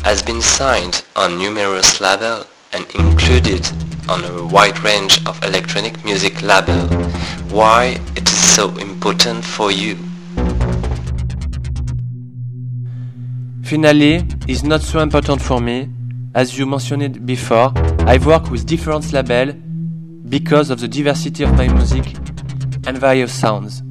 has 0.05 0.23
been 0.23 0.43
signed 0.43 1.03
on 1.17 1.39
numerous 1.39 1.99
labels 1.99 2.47
and 2.75 2.85
included 2.95 3.67
on 4.07 4.23
a 4.23 4.45
wide 4.45 4.79
range 4.81 5.25
of 5.25 5.43
electronic 5.43 6.05
music 6.05 6.43
labels. 6.43 6.93
Why 7.51 7.99
it 8.15 8.29
is 8.29 8.55
so 8.55 8.69
important 8.77 9.43
for 9.43 9.73
you? 9.73 9.97
Finally, 13.65 14.29
is 14.47 14.63
not 14.63 14.83
so 14.83 15.01
important 15.01 15.41
for 15.41 15.59
me. 15.59 15.89
As 16.35 16.59
you 16.59 16.67
mentioned 16.67 17.25
before, 17.25 17.73
I 18.01 18.19
work 18.19 18.51
with 18.51 18.67
different 18.67 19.11
labels 19.11 19.55
because 20.29 20.69
of 20.69 20.81
the 20.81 20.89
diversity 20.89 21.45
of 21.45 21.57
my 21.57 21.67
music 21.69 22.05
and 22.87 22.99
various 22.99 23.33
sounds. 23.33 23.83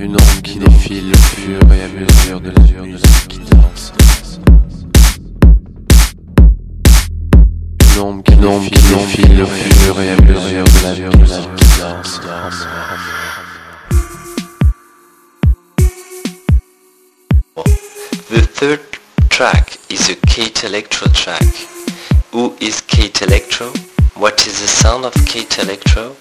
Une 0.00 0.12
onde 0.12 0.42
qui 0.42 0.58
défile 0.58 1.12
au 1.14 1.18
fur 1.18 1.60
et 1.74 1.82
à 1.82 1.88
mesure 1.88 2.40
de 2.40 2.48
la 2.48 2.82
musique 2.86 3.28
qui 3.28 3.38
danse. 3.40 3.92
Une 7.94 8.00
ombre 8.00 8.24
qui 8.24 8.36
défile 8.70 9.42
au 9.42 9.46
fur 9.46 10.00
et 10.00 10.10
à 10.10 10.16
mesure 10.16 10.64
de 10.64 10.82
la 10.82 11.18
musique 11.18 11.54
qui 11.54 11.78
danse. 11.78 12.18
The 18.30 18.46
third 18.54 18.80
track 19.28 19.76
is 19.90 20.08
a 20.08 20.14
Kate 20.26 20.64
Electro 20.64 21.08
track. 21.12 21.44
Who 22.32 22.54
is 22.58 22.80
Kate 22.80 23.20
Electro? 23.20 23.70
What 24.16 24.46
is 24.46 24.62
the 24.62 24.66
sound 24.66 25.04
of 25.04 25.12
Kate 25.26 25.58
Electro? 25.58 26.16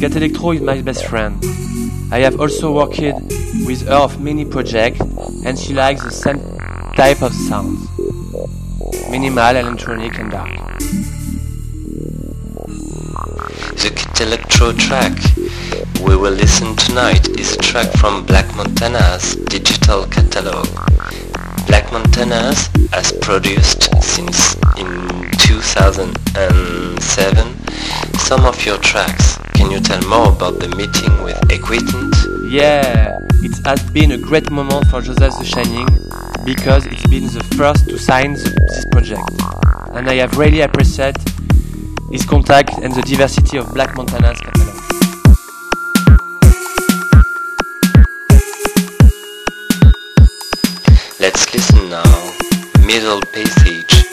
Cat 0.00 0.16
Electro 0.16 0.52
is 0.52 0.60
my 0.60 0.82
best 0.82 1.06
friend. 1.06 1.42
I 2.10 2.18
have 2.20 2.40
also 2.40 2.72
worked 2.72 2.98
with 3.66 3.86
her 3.86 3.94
of 3.94 4.20
many 4.20 4.44
projects 4.44 5.00
and 5.44 5.58
she 5.58 5.74
likes 5.74 6.02
the 6.02 6.10
same 6.10 6.40
type 6.94 7.22
of 7.22 7.32
sounds. 7.32 7.88
Minimal, 9.10 9.56
electronic 9.56 10.18
and 10.18 10.30
dark. 10.30 10.50
The 13.76 13.90
Kate 13.94 14.20
Electro 14.20 14.72
track 14.72 15.12
we 16.04 16.16
will 16.16 16.32
listen 16.32 16.74
tonight 16.76 17.28
is 17.40 17.54
a 17.54 17.58
track 17.58 17.90
from 17.92 18.24
Black 18.26 18.46
Montana's 18.56 19.36
digital 19.36 20.06
catalog. 20.06 20.66
Black 21.66 21.90
Montana's 21.92 22.68
has 22.92 23.12
produced 23.20 23.88
since 24.02 24.54
in 24.76 25.30
2007 25.38 27.53
some 28.24 28.46
of 28.46 28.64
your 28.64 28.78
tracks. 28.78 29.36
Can 29.54 29.70
you 29.70 29.80
tell 29.80 30.00
more 30.08 30.32
about 30.32 30.58
the 30.58 30.68
meeting 30.76 31.12
with 31.22 31.38
Equitant? 31.52 32.14
Yeah, 32.50 33.18
it 33.42 33.66
has 33.66 33.82
been 33.90 34.12
a 34.12 34.16
great 34.18 34.50
moment 34.50 34.86
for 34.86 35.02
Joseph 35.02 35.34
the 35.38 35.44
Shining 35.44 35.86
because 36.42 36.86
it's 36.86 37.06
been 37.08 37.26
the 37.26 37.44
first 37.58 37.86
to 37.90 37.98
sign 37.98 38.32
this 38.32 38.86
project. 38.90 39.28
And 39.92 40.08
I 40.08 40.14
have 40.14 40.38
really 40.38 40.62
appreciated 40.62 41.22
his 42.10 42.24
contact 42.24 42.70
and 42.78 42.94
the 42.94 43.02
diversity 43.02 43.58
of 43.58 43.74
Black 43.74 43.94
Montana's 43.94 44.40
catalog. 44.40 44.74
Let's 51.20 51.52
listen 51.52 51.90
now. 51.90 52.32
Middle 52.86 53.20
Passage, 53.20 54.06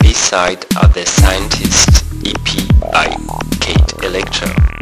B-side 0.00 0.64
of 0.82 0.92
the 0.94 1.06
Scientist 1.06 2.02
EP 2.24 2.72
by 2.92 3.08
Kate 3.62 4.04
Electro. 4.04 4.81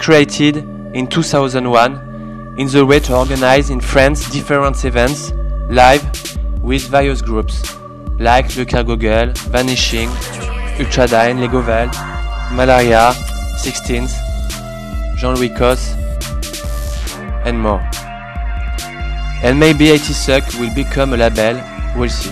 Created 0.00 0.56
in 0.94 1.06
2001 1.06 2.54
in 2.56 2.66
the 2.68 2.84
way 2.84 2.98
to 2.98 3.16
organize 3.16 3.68
in 3.70 3.80
France 3.80 4.28
different 4.30 4.82
events 4.84 5.30
live 5.68 6.02
with 6.62 6.82
various 6.88 7.20
groups 7.20 7.76
like 8.18 8.56
Le 8.56 8.64
Car 8.64 8.82
Gogol, 8.82 9.32
Vanishing, 9.52 10.08
Ultradyne, 10.78 11.38
Legovel, 11.38 11.90
Malaria, 12.56 13.12
Sixteens, 13.58 14.12
Jean-Louis 15.16 15.50
Cos, 15.50 15.92
and 17.44 17.60
more. 17.60 17.80
And 19.42 19.60
maybe 19.60 19.90
80 19.90 20.12
Suck 20.12 20.44
will 20.54 20.74
become 20.74 21.12
a 21.12 21.16
label, 21.16 21.60
we'll 21.96 22.08
see. 22.08 22.30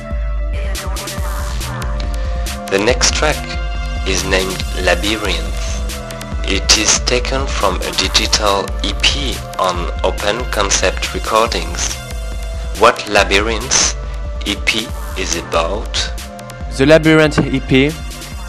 The 2.71 2.83
next 2.85 3.15
track 3.15 3.37
is 4.09 4.25
named 4.25 4.63
Labyrinth. 4.85 5.58
It 6.51 6.79
is 6.79 7.01
taken 7.01 7.47
from 7.47 7.77
a 7.77 7.91
digital 8.01 8.65
EP 8.83 9.37
on 9.61 9.91
Open 10.03 10.51
Concept 10.51 11.13
Recordings. 11.13 11.95
What 12.81 13.07
Labyrinth 13.07 13.95
EP 14.47 14.89
is 15.19 15.37
about? 15.37 15.93
The 16.79 16.87
Labyrinth 16.87 17.39
EP 17.39 17.93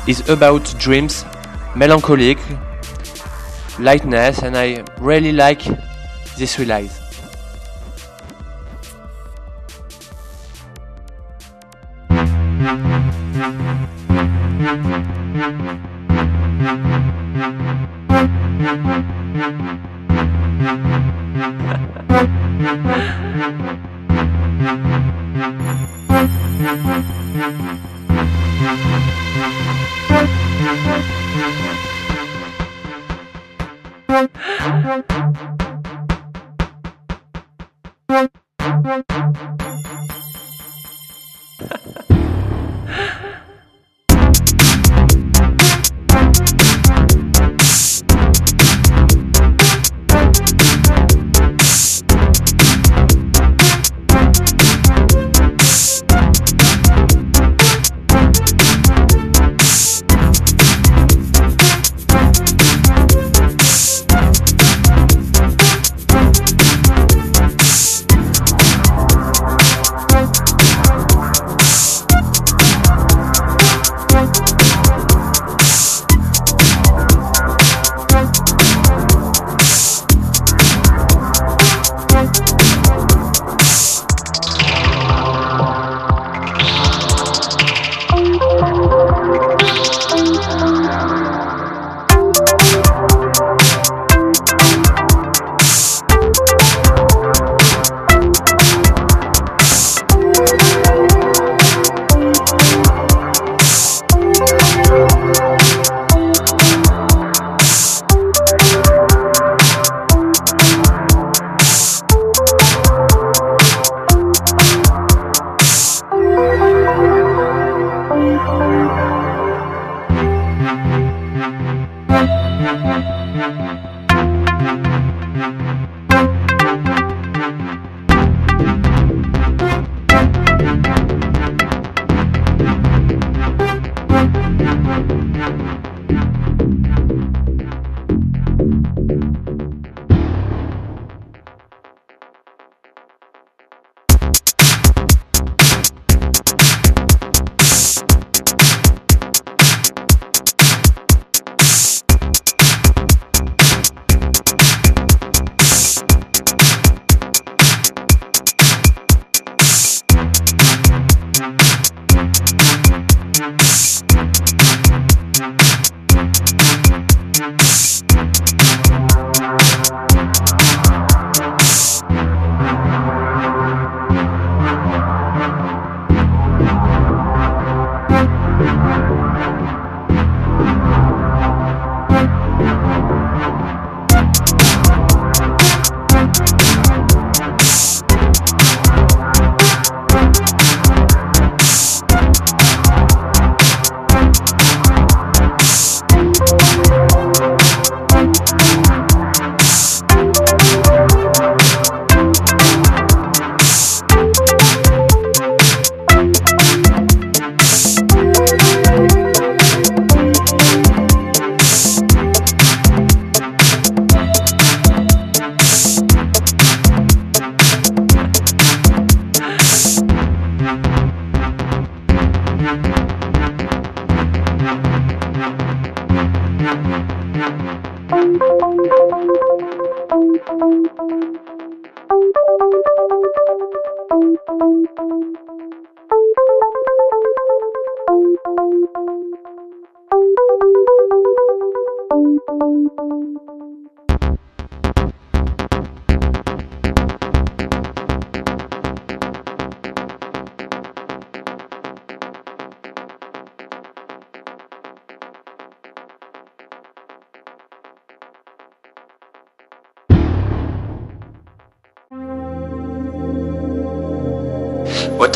is 0.07 0.29
about 0.29 0.63
dreams, 0.79 1.25
melancholic, 1.75 2.37
lightness, 3.79 4.43
and 4.43 4.55
I 4.55 4.85
really 4.97 5.33
like 5.33 5.63
this 6.37 6.57
release. 6.57 6.98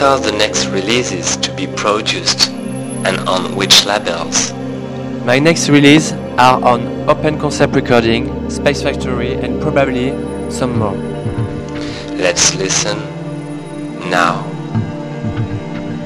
Are 0.03 0.19
the 0.19 0.31
next 0.33 0.65
releases 0.67 1.37
to 1.37 1.53
be 1.55 1.65
produced 1.65 2.49
and 3.07 3.17
on 3.29 3.55
which 3.55 3.85
labels? 3.85 4.51
My 5.23 5.39
next 5.39 5.69
release 5.69 6.11
are 6.37 6.61
on 6.61 7.09
Open 7.09 7.39
Concept 7.39 7.73
Recording, 7.73 8.49
Space 8.49 8.81
Factory 8.83 9.33
and 9.33 9.61
probably 9.61 10.11
some 10.51 10.77
more. 10.77 10.95
Let's 12.17 12.53
listen 12.55 12.97
now. 14.09 14.43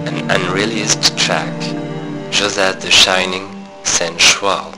An 0.05 0.29
unreleased 0.29 1.17
track, 1.17 1.59
Joseph 2.31 2.79
the 2.81 2.91
Shining 2.91 3.65
Sensual. 3.83 4.76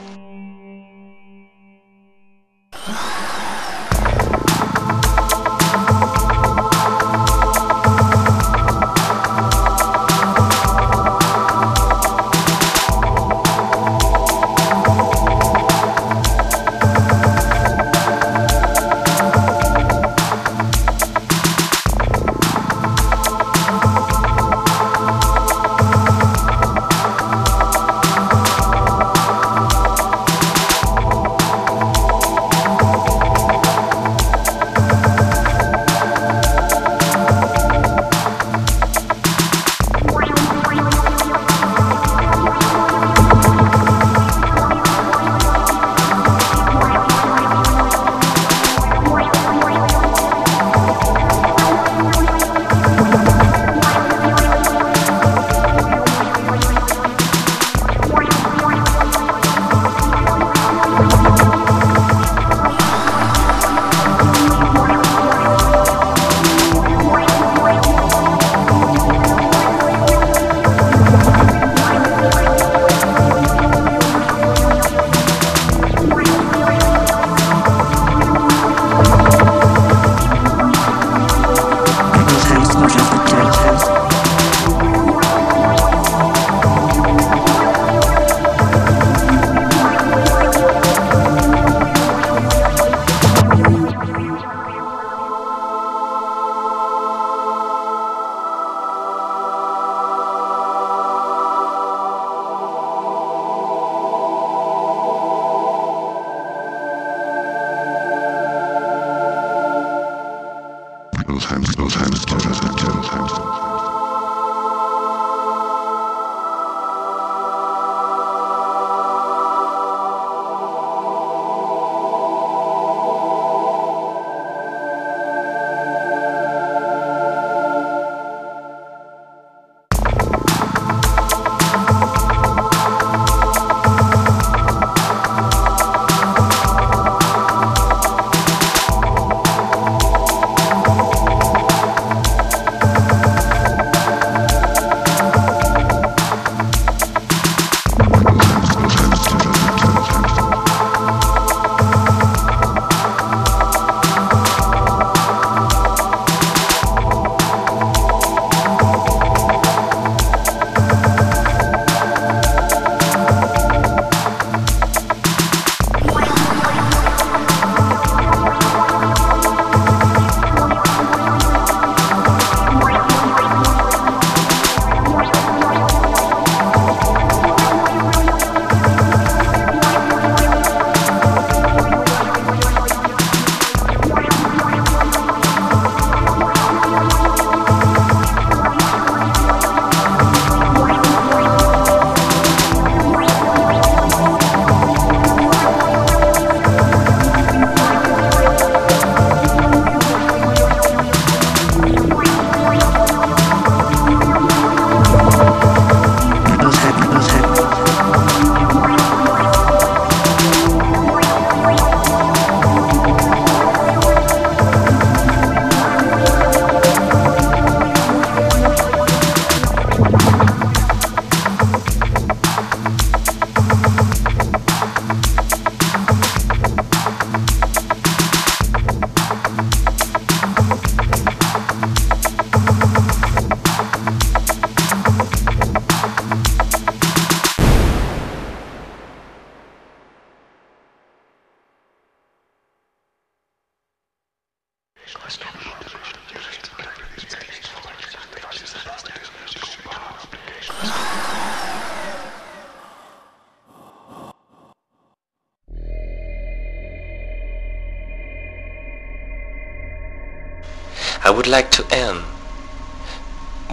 like 261.50 261.70
to 261.72 261.84
end 261.92 262.22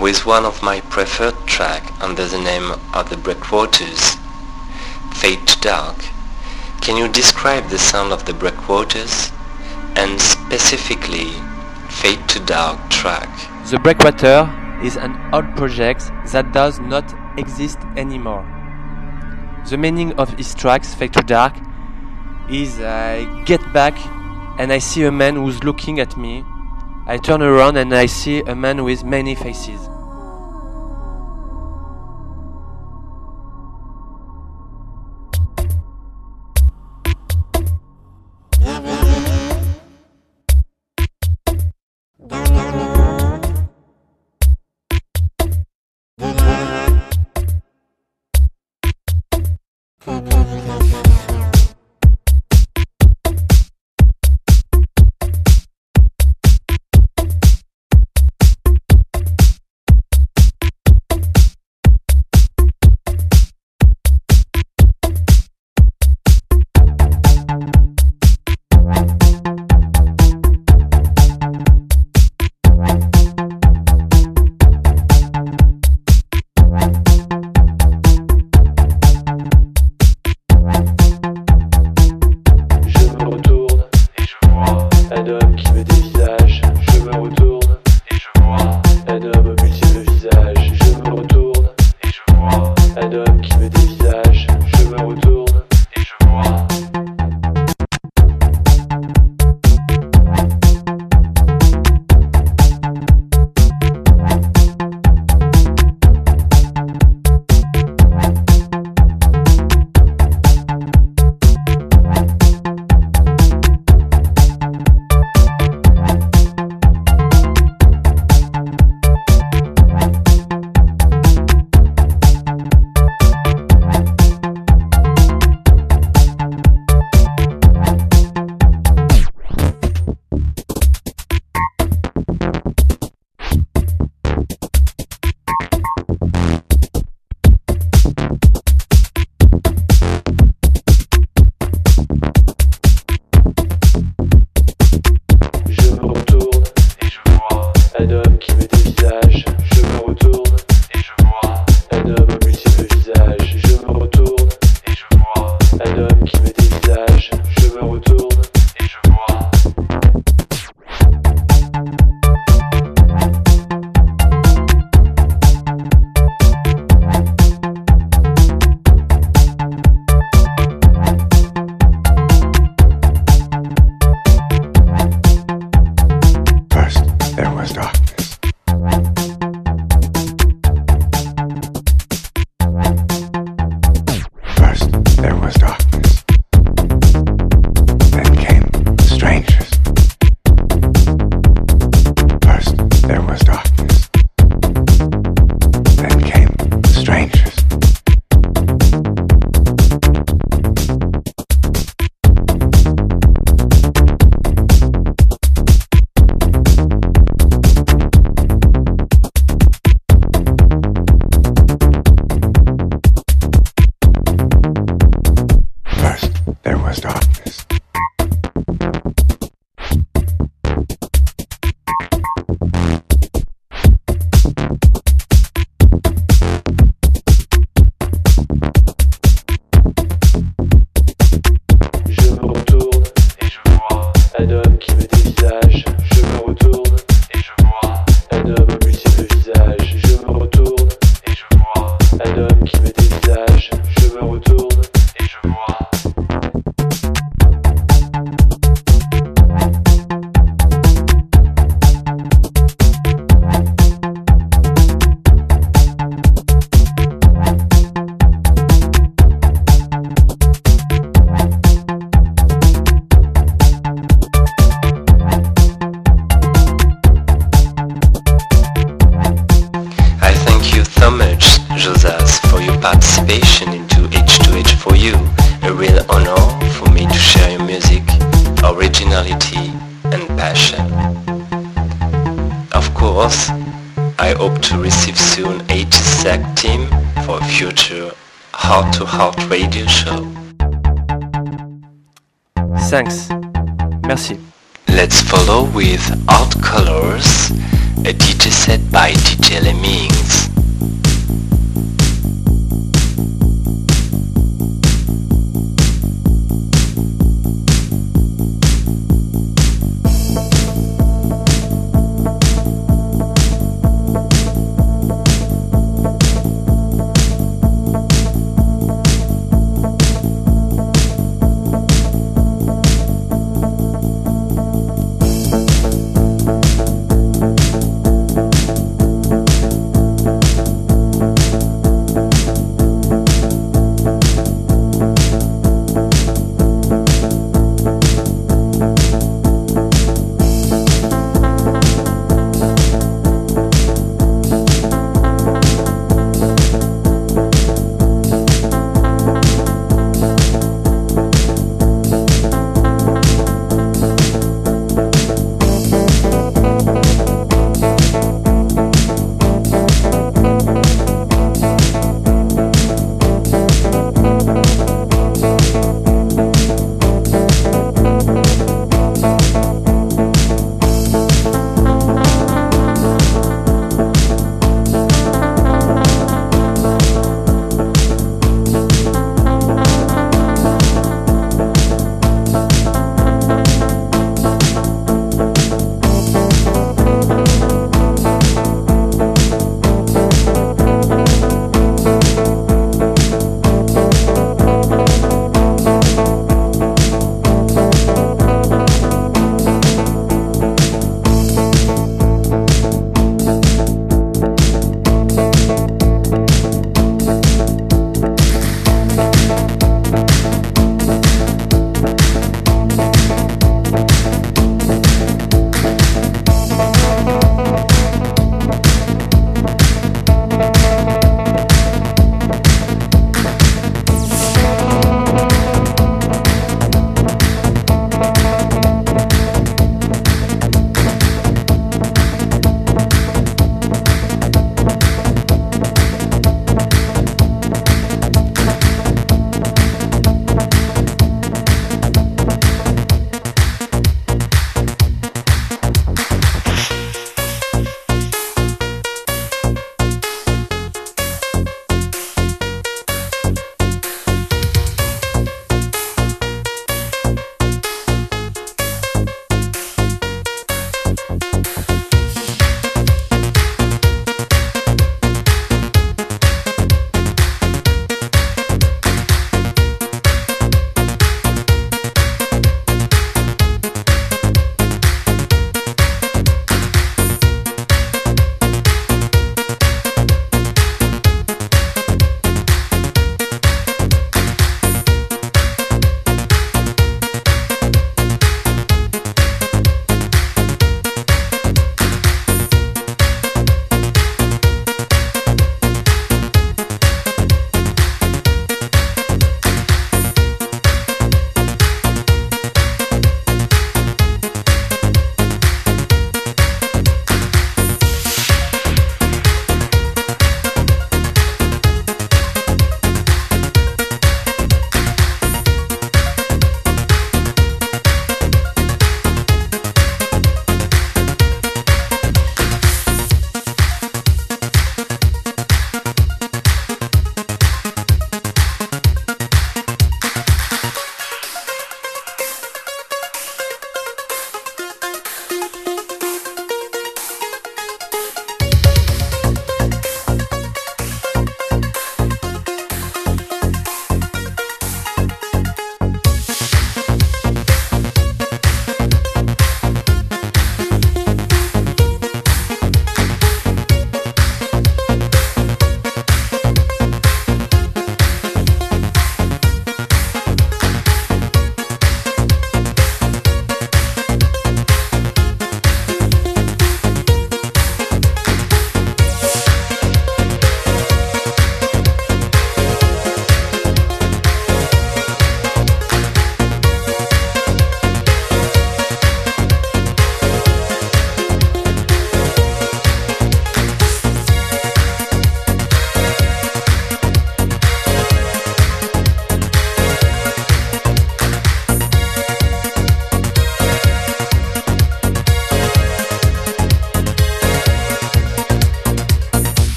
with 0.00 0.24
one 0.24 0.46
of 0.46 0.62
my 0.62 0.80
preferred 0.80 1.36
track 1.46 1.82
under 2.02 2.24
the 2.24 2.38
name 2.38 2.72
of 2.94 3.10
the 3.10 3.18
Breakwaters, 3.18 4.16
Fade 5.12 5.46
to 5.46 5.60
Dark. 5.60 5.96
Can 6.80 6.96
you 6.96 7.06
describe 7.06 7.68
the 7.68 7.78
sound 7.78 8.14
of 8.14 8.24
the 8.24 8.32
Breakwaters 8.32 9.30
and 9.94 10.18
specifically 10.18 11.32
Fade 11.90 12.26
to 12.30 12.40
Dark 12.40 12.78
track? 12.88 13.28
The 13.70 13.78
Breakwater 13.78 14.50
is 14.82 14.96
an 14.96 15.14
old 15.34 15.54
project 15.54 16.10
that 16.32 16.52
does 16.54 16.80
not 16.80 17.04
exist 17.38 17.78
anymore. 17.98 18.44
The 19.68 19.76
meaning 19.76 20.14
of 20.14 20.30
his 20.38 20.54
tracks, 20.54 20.94
Fade 20.94 21.12
to 21.12 21.22
Dark, 21.22 21.54
is 22.50 22.80
I 22.80 23.44
get 23.44 23.60
back 23.74 23.94
and 24.58 24.72
I 24.72 24.78
see 24.78 25.04
a 25.04 25.12
man 25.12 25.36
who's 25.36 25.62
looking 25.62 26.00
at 26.00 26.16
me 26.16 26.42
I 27.08 27.18
turn 27.18 27.40
around 27.40 27.76
and 27.76 27.94
I 27.94 28.06
see 28.06 28.40
a 28.40 28.54
man 28.56 28.82
with 28.82 29.04
many 29.04 29.36
faces. 29.36 29.88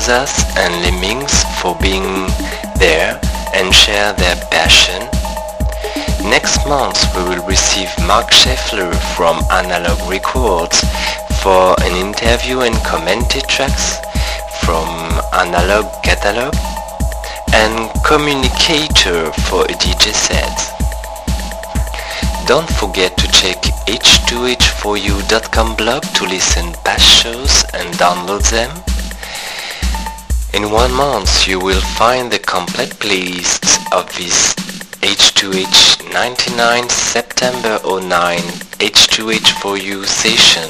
Josas 0.00 0.32
and 0.56 0.72
Lemmings 0.82 1.44
for 1.60 1.76
being 1.76 2.26
there 2.78 3.20
and 3.52 3.74
share 3.74 4.14
their 4.14 4.34
passion. 4.50 4.98
Next 6.24 6.66
month 6.66 7.04
we 7.14 7.22
will 7.24 7.44
receive 7.46 7.90
Mark 8.06 8.30
Scheffler 8.30 8.94
from 9.14 9.44
Analog 9.50 10.00
Records 10.08 10.80
for 11.42 11.76
an 11.82 11.94
interview 12.00 12.60
and 12.60 12.74
commented 12.82 13.42
tracks 13.46 13.98
from 14.64 14.88
Analog 15.34 15.84
Catalog 16.02 16.54
and 17.52 17.90
Communicator 18.02 19.30
for 19.50 19.64
a 19.64 19.74
DJ 19.84 20.14
set. 20.14 20.72
Don't 22.46 22.70
forget 22.70 23.18
to 23.18 23.28
check 23.32 23.60
h2h4u.com 23.84 25.76
blog 25.76 26.02
to 26.14 26.24
listen 26.24 26.72
past 26.84 27.04
shows 27.04 27.64
and 27.74 27.92
download 27.98 28.48
them. 28.48 28.89
In 30.52 30.70
one 30.70 30.92
month 30.92 31.46
you 31.46 31.58
will 31.60 31.80
find 31.80 32.30
the 32.30 32.38
complete 32.38 32.90
playlists 32.98 33.78
of 33.92 34.06
this 34.16 34.54
H2H 35.00 36.12
99 36.12 36.88
September 36.88 37.78
09 37.84 38.38
H2H4U 38.78 40.04
session. 40.04 40.68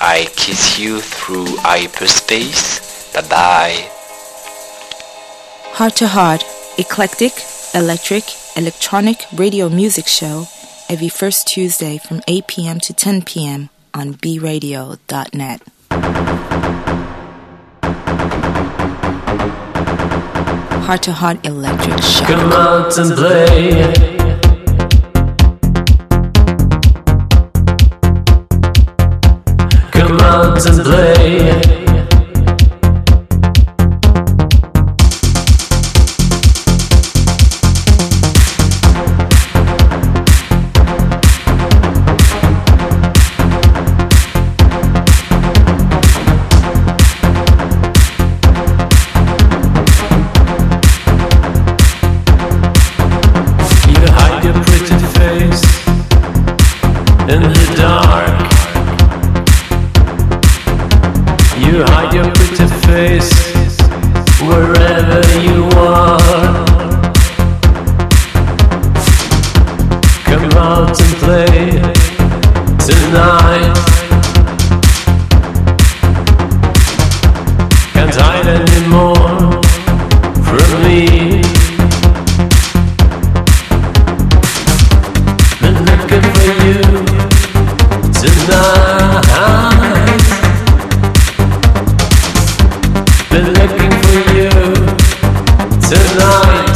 I 0.00 0.28
kiss 0.36 0.78
you 0.78 1.00
through 1.00 1.46
hyperspace. 1.58 3.12
Bye 3.14 3.28
bye. 3.28 3.90
Heart 5.76 5.96
to 5.96 6.06
Heart, 6.08 6.44
eclectic, 6.78 7.32
electric, 7.74 8.24
electronic 8.56 9.24
radio 9.34 9.68
music 9.68 10.06
show 10.06 10.46
every 10.90 11.08
first 11.08 11.46
Tuesday 11.48 11.98
from 11.98 12.20
8 12.28 12.46
p.m. 12.46 12.80
to 12.80 12.92
10 12.92 13.22
p.m. 13.22 13.70
on 13.94 14.14
bradio.net. 14.14 15.62
Heart 20.84 21.02
to 21.04 21.12
Heart 21.14 21.46
Electric 21.46 21.98
shock. 22.02 22.28
Come 22.28 22.52
out 22.52 22.98
and 22.98 23.16
play. 23.16 23.94
Come 29.92 30.20
out 30.20 30.66
and 30.66 30.84
play. 30.84 31.83
Tonight. 95.90 96.73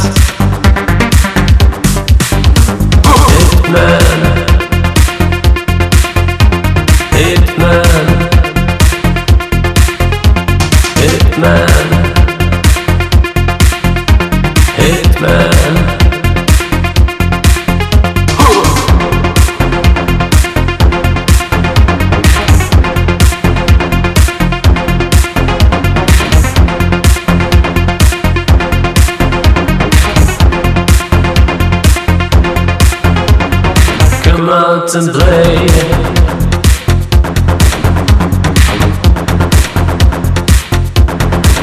Out 34.89 34.95
and 34.95 35.13
play. 35.13 35.67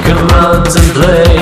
Come 0.04 0.30
out 0.30 0.76
and 0.76 0.92
play. 0.94 1.35